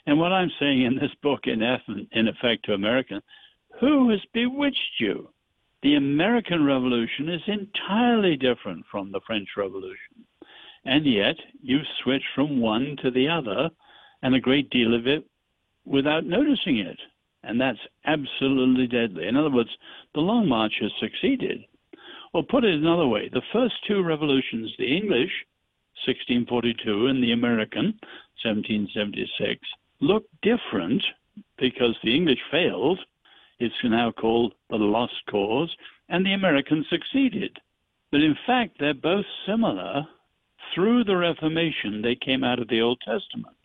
And 0.07 0.19
what 0.19 0.31
I'm 0.31 0.51
saying 0.59 0.83
in 0.83 0.95
this 0.95 1.13
book, 1.21 1.41
in, 1.45 1.61
in 1.61 2.27
effect 2.27 2.65
to 2.65 2.73
Americans, 2.73 3.23
who 3.79 4.09
has 4.09 4.21
bewitched 4.33 4.99
you? 4.99 5.29
The 5.83 5.95
American 5.95 6.65
Revolution 6.65 7.29
is 7.29 7.41
entirely 7.47 8.37
different 8.37 8.85
from 8.89 9.11
the 9.11 9.21
French 9.27 9.49
Revolution. 9.55 10.24
And 10.85 11.05
yet, 11.05 11.35
you've 11.61 11.87
switched 12.03 12.27
from 12.35 12.61
one 12.61 12.95
to 13.01 13.11
the 13.11 13.27
other, 13.27 13.69
and 14.21 14.35
a 14.35 14.39
great 14.39 14.69
deal 14.69 14.93
of 14.93 15.07
it 15.07 15.25
without 15.85 16.25
noticing 16.25 16.77
it. 16.77 16.99
And 17.43 17.59
that's 17.59 17.79
absolutely 18.05 18.87
deadly. 18.87 19.27
In 19.27 19.35
other 19.35 19.51
words, 19.51 19.69
the 20.13 20.21
Long 20.21 20.47
March 20.47 20.73
has 20.81 20.91
succeeded. 20.99 21.63
Or 22.33 22.43
put 22.43 22.63
it 22.63 22.73
another 22.73 23.07
way, 23.07 23.29
the 23.29 23.41
first 23.53 23.75
two 23.87 24.03
revolutions, 24.03 24.73
the 24.77 24.97
English, 24.97 25.31
1642, 26.05 27.07
and 27.07 27.23
the 27.23 27.31
American, 27.31 27.97
1776, 28.43 29.61
look 30.01 30.25
different 30.41 31.03
because 31.57 31.95
the 32.03 32.15
English 32.15 32.39
failed. 32.51 32.99
It's 33.59 33.73
now 33.83 34.11
called 34.11 34.53
the 34.69 34.75
Lost 34.75 35.13
Cause, 35.29 35.73
and 36.09 36.25
the 36.25 36.33
Americans 36.33 36.85
succeeded. 36.89 37.57
But 38.11 38.21
in 38.21 38.35
fact, 38.45 38.77
they're 38.79 38.93
both 38.93 39.25
similar. 39.47 40.05
Through 40.73 41.03
the 41.03 41.17
Reformation, 41.17 42.01
they 42.01 42.15
came 42.15 42.43
out 42.43 42.59
of 42.59 42.67
the 42.67 42.81
Old 42.81 42.99
Testament. 43.01 43.55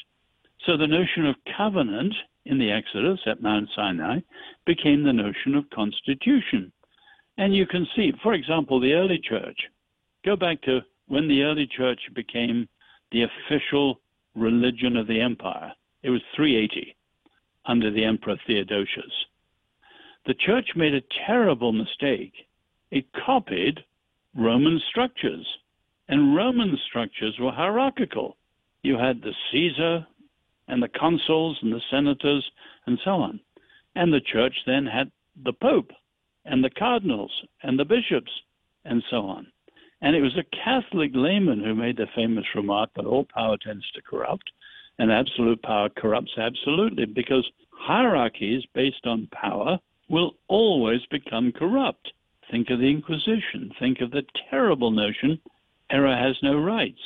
So 0.66 0.76
the 0.76 0.86
notion 0.86 1.26
of 1.26 1.36
covenant 1.56 2.14
in 2.44 2.58
the 2.58 2.70
Exodus 2.70 3.20
at 3.26 3.42
Mount 3.42 3.68
Sinai 3.74 4.20
became 4.66 5.02
the 5.02 5.12
notion 5.12 5.54
of 5.54 5.68
constitution. 5.70 6.72
And 7.38 7.54
you 7.54 7.66
can 7.66 7.86
see, 7.96 8.12
for 8.22 8.34
example, 8.34 8.80
the 8.80 8.92
early 8.92 9.18
church. 9.18 9.58
Go 10.24 10.36
back 10.36 10.60
to 10.62 10.80
when 11.08 11.26
the 11.28 11.42
early 11.42 11.66
church 11.66 12.00
became 12.14 12.68
the 13.10 13.24
official 13.24 14.00
religion 14.34 14.96
of 14.96 15.06
the 15.06 15.20
empire. 15.20 15.72
It 16.02 16.10
was 16.10 16.20
380 16.36 16.94
under 17.66 17.90
the 17.90 18.04
Emperor 18.04 18.36
Theodosius. 18.46 19.26
The 20.26 20.34
church 20.34 20.70
made 20.76 20.94
a 20.94 21.02
terrible 21.26 21.72
mistake. 21.72 22.34
It 22.90 23.06
copied 23.24 23.80
Roman 24.36 24.80
structures. 24.90 25.46
And 26.10 26.34
Roman 26.34 26.76
structures 26.88 27.38
were 27.38 27.52
hierarchical. 27.52 28.36
You 28.82 28.98
had 28.98 29.22
the 29.22 29.32
Caesar 29.50 30.04
and 30.66 30.82
the 30.82 30.88
consuls 30.88 31.56
and 31.62 31.72
the 31.72 31.80
senators 31.88 32.44
and 32.86 32.98
so 33.04 33.12
on. 33.12 33.38
And 33.94 34.12
the 34.12 34.20
church 34.20 34.56
then 34.66 34.86
had 34.86 35.12
the 35.44 35.52
Pope 35.52 35.92
and 36.44 36.64
the 36.64 36.70
cardinals 36.70 37.30
and 37.62 37.78
the 37.78 37.84
bishops 37.84 38.32
and 38.84 39.04
so 39.08 39.18
on. 39.18 39.46
And 40.02 40.16
it 40.16 40.20
was 40.20 40.36
a 40.36 40.56
Catholic 40.64 41.12
layman 41.14 41.62
who 41.62 41.76
made 41.76 41.96
the 41.96 42.08
famous 42.16 42.46
remark 42.56 42.90
that 42.96 43.06
all 43.06 43.26
power 43.32 43.56
tends 43.56 43.88
to 43.92 44.02
corrupt, 44.02 44.50
and 44.98 45.12
absolute 45.12 45.62
power 45.62 45.90
corrupts 45.90 46.32
absolutely, 46.36 47.04
because 47.04 47.48
hierarchies 47.70 48.64
based 48.74 49.06
on 49.06 49.28
power 49.30 49.78
will 50.08 50.34
always 50.48 51.02
become 51.10 51.52
corrupt. 51.52 52.12
Think 52.50 52.70
of 52.70 52.80
the 52.80 52.90
Inquisition. 52.90 53.70
Think 53.78 54.00
of 54.00 54.10
the 54.10 54.24
terrible 54.50 54.90
notion 54.90 55.38
error 55.90 56.16
has 56.16 56.36
no 56.42 56.58
rights. 56.58 57.00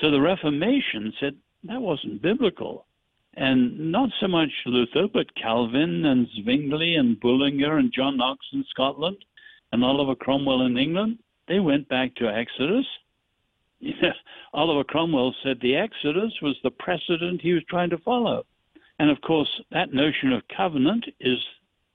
So 0.00 0.10
the 0.10 0.20
Reformation 0.20 1.12
said 1.20 1.36
that 1.64 1.80
wasn't 1.80 2.22
biblical. 2.22 2.86
And 3.34 3.92
not 3.92 4.10
so 4.20 4.28
much 4.28 4.50
Luther, 4.66 5.06
but 5.12 5.34
Calvin 5.36 6.04
and 6.04 6.26
Zwingli 6.36 6.96
and 6.96 7.20
Bullinger 7.20 7.78
and 7.78 7.92
John 7.92 8.16
Knox 8.16 8.44
in 8.52 8.64
Scotland 8.70 9.16
and 9.72 9.84
Oliver 9.84 10.14
Cromwell 10.14 10.62
in 10.62 10.76
England, 10.76 11.18
they 11.46 11.60
went 11.60 11.88
back 11.88 12.14
to 12.16 12.28
Exodus. 12.28 12.86
Oliver 14.52 14.84
Cromwell 14.84 15.34
said 15.42 15.58
the 15.60 15.76
Exodus 15.76 16.32
was 16.42 16.56
the 16.62 16.70
precedent 16.70 17.40
he 17.40 17.52
was 17.52 17.62
trying 17.68 17.90
to 17.90 17.98
follow. 17.98 18.44
And 18.98 19.10
of 19.10 19.20
course, 19.22 19.60
that 19.70 19.94
notion 19.94 20.32
of 20.32 20.42
covenant 20.54 21.06
is 21.20 21.38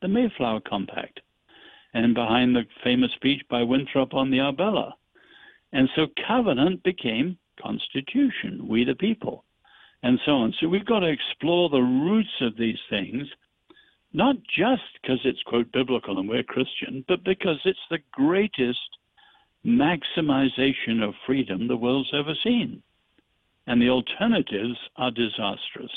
the 0.01 0.07
Mayflower 0.07 0.61
Compact, 0.61 1.19
and 1.93 2.13
behind 2.13 2.55
the 2.55 2.63
famous 2.83 3.11
speech 3.13 3.41
by 3.49 3.63
Winthrop 3.63 4.13
on 4.13 4.31
the 4.31 4.39
Arbella. 4.39 4.95
And 5.75 5.89
so 5.93 6.07
covenant 6.25 6.83
became 6.83 7.37
constitution, 7.61 8.65
we 8.69 8.85
the 8.85 8.95
people 8.95 9.43
and 10.03 10.17
so 10.25 10.31
on. 10.31 10.53
So 10.57 10.69
we've 10.69 10.85
got 10.85 10.99
to 10.99 11.11
explore 11.11 11.67
the 11.67 11.81
roots 11.81 12.29
of 12.39 12.55
these 12.57 12.79
things, 12.89 13.27
not 14.13 14.37
just 14.57 14.83
because 15.01 15.19
it's, 15.25 15.43
quote, 15.43 15.69
biblical 15.73 16.17
and 16.17 16.29
we're 16.29 16.43
Christian, 16.43 17.03
but 17.09 17.25
because 17.25 17.59
it's 17.65 17.77
the 17.91 17.99
greatest 18.13 18.79
maximization 19.65 21.03
of 21.03 21.13
freedom 21.25 21.67
the 21.67 21.75
world's 21.75 22.13
ever 22.13 22.35
seen. 22.41 22.81
And 23.67 23.81
the 23.81 23.89
alternatives 23.89 24.77
are 24.95 25.11
disastrous. 25.11 25.91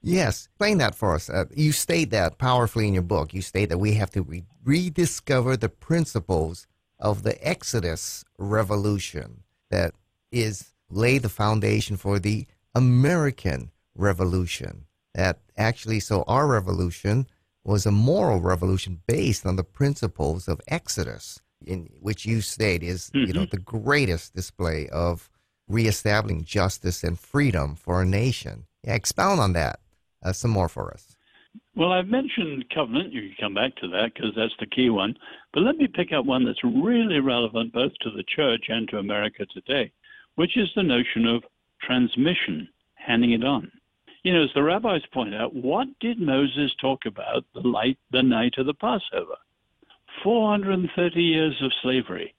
Yes, 0.00 0.46
explain 0.46 0.78
that 0.78 0.94
for 0.94 1.14
us. 1.14 1.28
Uh, 1.28 1.44
you 1.54 1.72
state 1.72 2.12
that 2.12 2.38
powerfully 2.38 2.88
in 2.88 2.94
your 2.94 3.02
book. 3.02 3.34
You 3.34 3.42
state 3.42 3.68
that 3.68 3.78
we 3.78 3.92
have 3.92 4.10
to 4.12 4.22
re- 4.22 4.46
rediscover 4.64 5.58
the 5.58 5.68
principles 5.68 6.66
of 7.02 7.24
the 7.24 7.36
Exodus 7.46 8.24
revolution 8.38 9.42
that 9.70 9.92
is 10.30 10.72
lay 10.88 11.18
the 11.18 11.28
foundation 11.28 11.96
for 11.96 12.18
the 12.18 12.46
American 12.74 13.70
revolution. 13.94 14.86
That 15.14 15.40
actually, 15.58 16.00
so 16.00 16.22
our 16.26 16.46
revolution 16.46 17.26
was 17.64 17.84
a 17.84 17.90
moral 17.90 18.40
revolution 18.40 19.02
based 19.06 19.44
on 19.44 19.56
the 19.56 19.64
principles 19.64 20.48
of 20.48 20.60
Exodus, 20.68 21.40
in 21.66 21.90
which 22.00 22.24
you 22.24 22.40
state 22.40 22.82
is 22.82 23.10
mm-hmm. 23.10 23.26
you 23.26 23.32
know 23.34 23.42
mm-hmm. 23.42 23.56
the 23.56 23.62
greatest 23.62 24.34
display 24.34 24.88
of 24.88 25.28
reestablishing 25.68 26.44
justice 26.44 27.04
and 27.04 27.18
freedom 27.18 27.74
for 27.74 28.00
a 28.00 28.06
nation. 28.06 28.64
Yeah, 28.84 28.94
expound 28.94 29.40
on 29.40 29.52
that 29.54 29.80
uh, 30.22 30.32
some 30.32 30.50
more 30.50 30.68
for 30.68 30.92
us. 30.94 31.11
Well, 31.74 31.92
I've 31.92 32.08
mentioned 32.08 32.68
covenant. 32.74 33.14
You 33.14 33.22
can 33.22 33.36
come 33.40 33.54
back 33.54 33.74
to 33.76 33.88
that 33.88 34.12
because 34.14 34.32
that's 34.36 34.54
the 34.60 34.66
key 34.66 34.90
one. 34.90 35.16
But 35.54 35.62
let 35.62 35.76
me 35.76 35.86
pick 35.86 36.12
up 36.12 36.26
one 36.26 36.44
that's 36.44 36.62
really 36.62 37.20
relevant 37.20 37.72
both 37.72 37.92
to 38.02 38.10
the 38.10 38.24
church 38.24 38.66
and 38.68 38.86
to 38.88 38.98
America 38.98 39.46
today, 39.46 39.90
which 40.34 40.58
is 40.58 40.70
the 40.76 40.82
notion 40.82 41.26
of 41.26 41.44
transmission, 41.80 42.68
handing 42.94 43.32
it 43.32 43.42
on. 43.42 43.72
You 44.22 44.34
know, 44.34 44.44
as 44.44 44.50
the 44.54 44.62
rabbis 44.62 45.00
point 45.12 45.34
out, 45.34 45.54
what 45.54 45.88
did 45.98 46.20
Moses 46.20 46.74
talk 46.80 47.06
about 47.06 47.44
the, 47.54 47.66
light, 47.66 47.98
the 48.10 48.22
night 48.22 48.54
of 48.58 48.66
the 48.66 48.74
Passover? 48.74 49.36
430 50.22 51.22
years 51.22 51.56
of 51.62 51.72
slavery. 51.82 52.34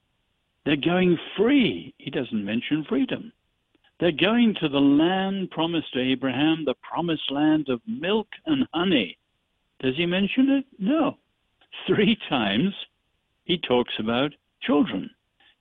They're 0.64 0.76
going 0.76 1.18
free. 1.36 1.92
He 1.98 2.10
doesn't 2.10 2.44
mention 2.44 2.84
freedom. 2.88 3.32
They're 3.98 4.12
going 4.12 4.54
to 4.60 4.68
the 4.68 4.80
land 4.80 5.50
promised 5.50 5.92
to 5.92 6.00
Abraham, 6.00 6.64
the 6.64 6.74
promised 6.74 7.30
land 7.30 7.68
of 7.68 7.80
milk 7.86 8.28
and 8.46 8.66
honey. 8.72 9.18
Does 9.84 9.96
he 9.96 10.06
mention 10.06 10.48
it? 10.48 10.64
No. 10.78 11.18
Three 11.86 12.16
times 12.30 12.72
he 13.44 13.58
talks 13.58 13.92
about 13.98 14.32
children. 14.62 15.10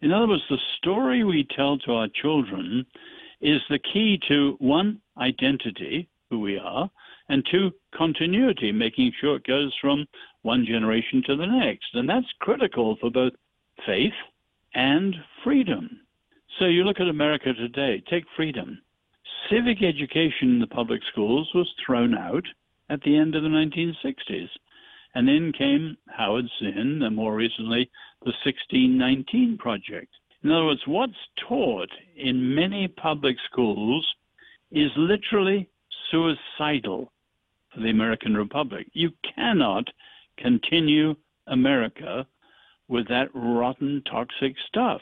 In 0.02 0.14
other 0.14 0.30
words, 0.30 0.44
the 0.50 0.58
story 0.78 1.26
we 1.26 1.46
tell 1.54 1.78
to 1.80 1.92
our 1.92 2.08
children 2.08 2.86
is 3.42 3.60
the 3.70 3.80
key 3.80 4.18
to 4.30 4.56
one, 4.60 5.02
identity, 5.18 6.08
who 6.30 6.40
we 6.40 6.58
are, 6.58 6.90
and 7.28 7.46
two, 7.52 7.74
continuity, 7.94 8.72
making 8.72 9.12
sure 9.20 9.36
it 9.36 9.46
goes 9.46 9.76
from 9.82 10.08
one 10.44 10.66
generation 10.66 11.22
to 11.28 11.36
the 11.36 11.46
next. 11.46 11.94
And 11.94 12.08
that's 12.08 12.32
critical 12.40 12.96
for 13.02 13.12
both 13.12 13.34
faith 13.86 14.14
and 14.74 15.18
freedom. 15.44 16.00
So 16.60 16.66
you 16.68 16.86
look 16.86 17.02
at 17.02 17.10
America 17.10 17.54
today, 17.54 18.02
take 18.10 18.24
freedom. 18.38 18.82
Civic 19.50 19.84
education 19.84 20.48
in 20.52 20.60
the 20.60 20.68
public 20.68 21.02
schools 21.12 21.52
was 21.54 21.70
thrown 21.86 22.18
out 22.18 22.46
at 22.93 23.01
the 23.01 23.17
end 23.17 23.34
of 23.36 23.41
the 23.41 23.49
1960s. 23.49 24.49
And 25.15 25.27
then 25.27 25.51
came 25.58 25.97
Howard 26.08 26.45
Zinn, 26.60 27.01
and 27.03 27.15
more 27.15 27.36
recently, 27.36 27.89
the 28.21 28.34
1619 28.45 29.58
Project. 29.58 30.13
In 30.43 30.51
other 30.51 30.65
words, 30.65 30.82
what's 30.86 31.13
taught 31.47 31.89
in 32.15 32.56
many 32.56 32.88
public 32.88 33.36
schools 33.51 34.08
is 34.71 34.91
literally 34.95 35.69
suicidal 36.10 37.12
for 37.73 37.79
the 37.79 37.89
American 37.89 38.36
Republic. 38.36 38.88
You 38.93 39.12
cannot 39.36 39.86
continue 40.38 41.15
America 41.47 42.27
with 42.88 43.08
that 43.08 43.29
rotten, 43.34 44.03
toxic 44.10 44.56
stuff. 44.67 45.01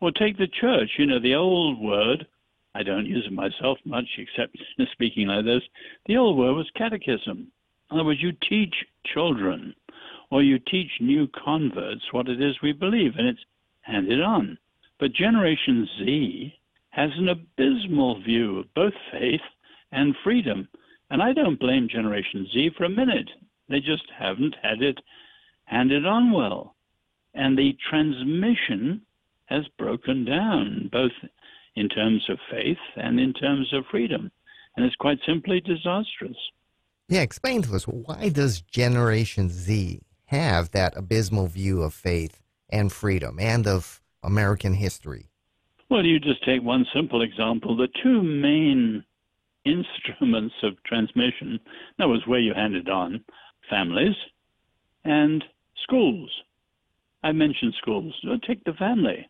Or 0.00 0.10
take 0.10 0.36
the 0.36 0.48
church, 0.60 0.90
you 0.98 1.06
know, 1.06 1.20
the 1.20 1.36
old 1.36 1.80
word, 1.80 2.26
I 2.74 2.82
don't 2.82 3.06
use 3.06 3.26
it 3.26 3.32
myself 3.32 3.78
much 3.84 4.08
except 4.18 4.56
in 4.78 4.86
speaking 4.92 5.28
like 5.28 5.44
this, 5.44 5.62
the 6.06 6.16
old 6.16 6.38
word 6.38 6.54
was 6.54 6.70
catechism. 6.76 7.48
In 7.90 7.98
other 7.98 8.04
words, 8.04 8.22
you 8.22 8.32
teach 8.48 8.74
children 9.04 9.74
or 10.30 10.42
you 10.42 10.58
teach 10.58 10.90
new 11.00 11.28
converts 11.28 12.10
what 12.10 12.28
it 12.28 12.40
is 12.40 12.56
we 12.62 12.72
believe, 12.72 13.12
and 13.18 13.28
it's 13.28 13.44
handed 13.82 14.22
on. 14.22 14.56
But 14.98 15.12
Generation 15.12 15.86
Z 15.98 16.54
has 16.90 17.10
an 17.16 17.28
abysmal 17.28 18.22
view 18.22 18.60
of 18.60 18.74
both 18.74 18.94
faith 19.10 19.42
and 19.92 20.14
freedom. 20.24 20.68
And 21.10 21.22
I 21.22 21.34
don't 21.34 21.60
blame 21.60 21.88
Generation 21.88 22.46
Z 22.52 22.70
for 22.78 22.84
a 22.84 22.88
minute. 22.88 23.28
They 23.68 23.80
just 23.80 24.04
haven't 24.18 24.56
had 24.62 24.80
it 24.80 24.98
handed 25.64 26.06
on 26.06 26.32
well. 26.32 26.76
And 27.34 27.58
the 27.58 27.76
transmission 27.90 29.02
has 29.46 29.64
broken 29.78 30.24
down, 30.24 30.88
both 30.90 31.12
in 31.76 31.88
terms 31.88 32.24
of 32.28 32.38
faith 32.50 32.78
and 32.96 33.18
in 33.18 33.32
terms 33.32 33.72
of 33.72 33.84
freedom. 33.90 34.30
And 34.76 34.84
it's 34.84 34.96
quite 34.96 35.18
simply 35.26 35.60
disastrous. 35.60 36.36
Yeah, 37.08 37.20
explain 37.20 37.62
to 37.62 37.74
us 37.74 37.84
why 37.84 38.30
does 38.30 38.60
Generation 38.62 39.48
Z 39.48 40.00
have 40.26 40.70
that 40.70 40.96
abysmal 40.96 41.46
view 41.46 41.82
of 41.82 41.92
faith 41.92 42.40
and 42.70 42.90
freedom 42.90 43.38
and 43.38 43.66
of 43.66 44.00
American 44.22 44.74
history? 44.74 45.28
Well, 45.90 46.06
you 46.06 46.18
just 46.18 46.44
take 46.44 46.62
one 46.62 46.86
simple 46.94 47.20
example. 47.20 47.76
The 47.76 47.88
two 48.02 48.22
main 48.22 49.04
instruments 49.64 50.54
of 50.62 50.82
transmission, 50.84 51.60
that 51.98 52.08
was 52.08 52.26
where 52.26 52.40
you 52.40 52.54
handed 52.54 52.88
on, 52.88 53.24
families 53.68 54.16
and 55.04 55.44
schools. 55.82 56.30
I 57.22 57.32
mentioned 57.32 57.74
schools. 57.80 58.14
Take 58.46 58.64
the 58.64 58.72
family. 58.72 59.28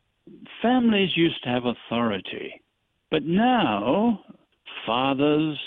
Families 0.60 1.16
used 1.16 1.42
to 1.42 1.48
have 1.48 1.64
authority, 1.64 2.62
but 3.10 3.24
now 3.24 4.20
fathers, 4.86 5.58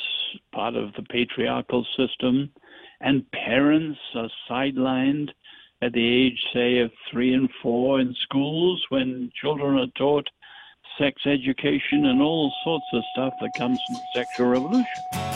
part 0.54 0.76
of 0.76 0.94
the 0.94 1.04
patriarchal 1.04 1.86
system, 1.98 2.50
and 3.02 3.30
parents 3.32 4.00
are 4.16 4.30
sidelined 4.50 5.30
at 5.82 5.94
the 5.94 6.26
age, 6.26 6.42
say, 6.54 6.80
of 6.80 6.92
three 7.12 7.34
and 7.34 7.50
four 7.62 8.00
in 8.00 8.16
schools 8.24 8.84
when 8.90 9.30
children 9.40 9.78
are 9.78 9.92
taught 9.98 10.28
sex 10.98 11.22
education 11.26 12.06
and 12.06 12.22
all 12.22 12.52
sorts 12.64 12.86
of 12.94 13.04
stuff 13.14 13.34
that 13.42 13.52
comes 13.58 13.78
from 13.88 13.96
the 13.96 14.24
sexual 14.24 14.48
revolution. 14.48 15.35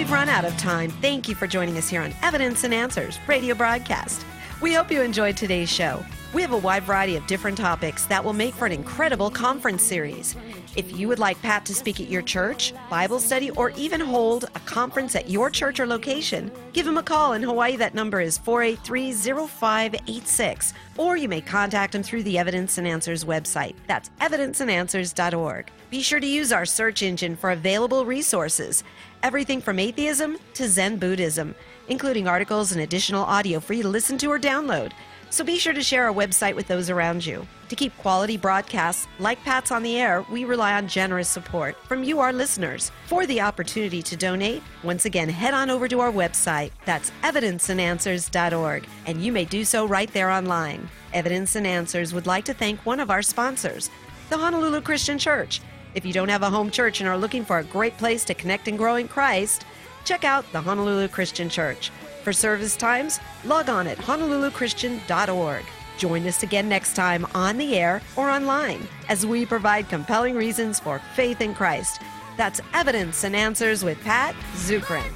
We've 0.00 0.10
run 0.10 0.30
out 0.30 0.46
of 0.46 0.56
time. 0.56 0.88
Thank 0.88 1.28
you 1.28 1.34
for 1.34 1.46
joining 1.46 1.76
us 1.76 1.90
here 1.90 2.00
on 2.00 2.14
Evidence 2.22 2.64
and 2.64 2.72
Answers 2.72 3.18
radio 3.28 3.54
broadcast. 3.54 4.24
We 4.62 4.72
hope 4.72 4.90
you 4.90 5.02
enjoyed 5.02 5.36
today's 5.36 5.70
show. 5.70 6.02
We 6.32 6.40
have 6.40 6.52
a 6.52 6.56
wide 6.56 6.84
variety 6.84 7.16
of 7.16 7.26
different 7.26 7.58
topics 7.58 8.06
that 8.06 8.24
will 8.24 8.32
make 8.32 8.54
for 8.54 8.64
an 8.64 8.72
incredible 8.72 9.30
conference 9.30 9.82
series. 9.82 10.36
If 10.74 10.96
you 10.96 11.06
would 11.08 11.18
like 11.18 11.42
Pat 11.42 11.66
to 11.66 11.74
speak 11.74 12.00
at 12.00 12.08
your 12.08 12.22
church, 12.22 12.72
Bible 12.88 13.18
study, 13.18 13.50
or 13.50 13.70
even 13.70 14.00
hold 14.00 14.44
a 14.54 14.60
conference 14.60 15.16
at 15.16 15.28
your 15.28 15.50
church 15.50 15.80
or 15.80 15.86
location, 15.86 16.50
give 16.72 16.86
him 16.86 16.96
a 16.96 17.02
call 17.02 17.34
in 17.34 17.42
Hawaii. 17.42 17.76
That 17.76 17.94
number 17.94 18.22
is 18.22 18.38
483 18.38 19.12
0586. 19.48 20.72
Or 20.96 21.16
you 21.18 21.28
may 21.28 21.42
contact 21.42 21.94
him 21.94 22.02
through 22.02 22.22
the 22.22 22.38
Evidence 22.38 22.78
and 22.78 22.86
Answers 22.86 23.24
website. 23.24 23.74
That's 23.86 24.10
evidenceandanswers.org. 24.20 25.70
Be 25.90 26.00
sure 26.00 26.20
to 26.20 26.26
use 26.26 26.52
our 26.52 26.64
search 26.64 27.02
engine 27.02 27.34
for 27.34 27.50
available 27.50 28.06
resources 28.06 28.84
everything 29.22 29.60
from 29.60 29.78
atheism 29.78 30.38
to 30.54 30.68
Zen 30.68 30.98
Buddhism, 30.98 31.54
including 31.88 32.28
articles 32.28 32.72
and 32.72 32.80
additional 32.80 33.24
audio 33.24 33.60
for 33.60 33.74
you 33.74 33.82
to 33.82 33.88
listen 33.88 34.18
to 34.18 34.28
or 34.28 34.38
download. 34.38 34.92
So 35.32 35.44
be 35.44 35.58
sure 35.58 35.72
to 35.72 35.82
share 35.82 36.06
our 36.06 36.12
website 36.12 36.56
with 36.56 36.66
those 36.66 36.90
around 36.90 37.24
you. 37.24 37.46
To 37.68 37.76
keep 37.76 37.96
quality 37.98 38.36
broadcasts 38.36 39.06
like 39.20 39.40
Pat's 39.44 39.70
on 39.70 39.84
the 39.84 39.96
air, 39.96 40.24
we 40.28 40.44
rely 40.44 40.74
on 40.74 40.88
generous 40.88 41.28
support 41.28 41.76
from 41.86 42.02
you, 42.02 42.18
our 42.18 42.32
listeners. 42.32 42.90
For 43.06 43.26
the 43.26 43.40
opportunity 43.40 44.02
to 44.02 44.16
donate, 44.16 44.60
once 44.82 45.04
again, 45.04 45.28
head 45.28 45.54
on 45.54 45.70
over 45.70 45.86
to 45.86 46.00
our 46.00 46.10
website. 46.10 46.72
That's 46.84 47.12
evidenceandanswers.org, 47.22 48.88
and 49.06 49.22
you 49.22 49.30
may 49.30 49.44
do 49.44 49.64
so 49.64 49.86
right 49.86 50.12
there 50.12 50.30
online. 50.30 50.88
Evidence 51.12 51.54
and 51.54 51.66
Answers 51.66 52.12
would 52.12 52.26
like 52.26 52.44
to 52.46 52.54
thank 52.54 52.84
one 52.84 52.98
of 52.98 53.10
our 53.10 53.22
sponsors, 53.22 53.88
the 54.30 54.38
Honolulu 54.38 54.80
Christian 54.80 55.16
Church. 55.16 55.60
If 55.94 56.06
you 56.06 56.12
don't 56.12 56.28
have 56.28 56.42
a 56.42 56.50
home 56.50 56.70
church 56.70 57.00
and 57.00 57.08
are 57.08 57.18
looking 57.18 57.44
for 57.44 57.58
a 57.58 57.64
great 57.64 57.96
place 57.96 58.24
to 58.26 58.34
connect 58.34 58.68
and 58.68 58.78
grow 58.78 58.96
in 58.96 59.08
Christ, 59.08 59.64
check 60.04 60.24
out 60.24 60.50
the 60.52 60.60
Honolulu 60.60 61.08
Christian 61.08 61.48
Church. 61.48 61.90
For 62.22 62.32
service 62.32 62.76
times, 62.76 63.18
log 63.44 63.68
on 63.68 63.86
at 63.86 63.98
honoluluchristian.org. 63.98 65.64
Join 65.98 66.26
us 66.26 66.42
again 66.42 66.68
next 66.68 66.94
time 66.94 67.26
on 67.34 67.58
the 67.58 67.76
air 67.76 68.00
or 68.16 68.30
online 68.30 68.86
as 69.08 69.26
we 69.26 69.44
provide 69.44 69.88
compelling 69.88 70.34
reasons 70.34 70.80
for 70.80 71.00
faith 71.14 71.40
in 71.40 71.54
Christ. 71.54 72.00
That's 72.36 72.60
Evidence 72.72 73.24
and 73.24 73.36
Answers 73.36 73.84
with 73.84 74.00
Pat 74.02 74.34
Zukeran. 74.54 75.10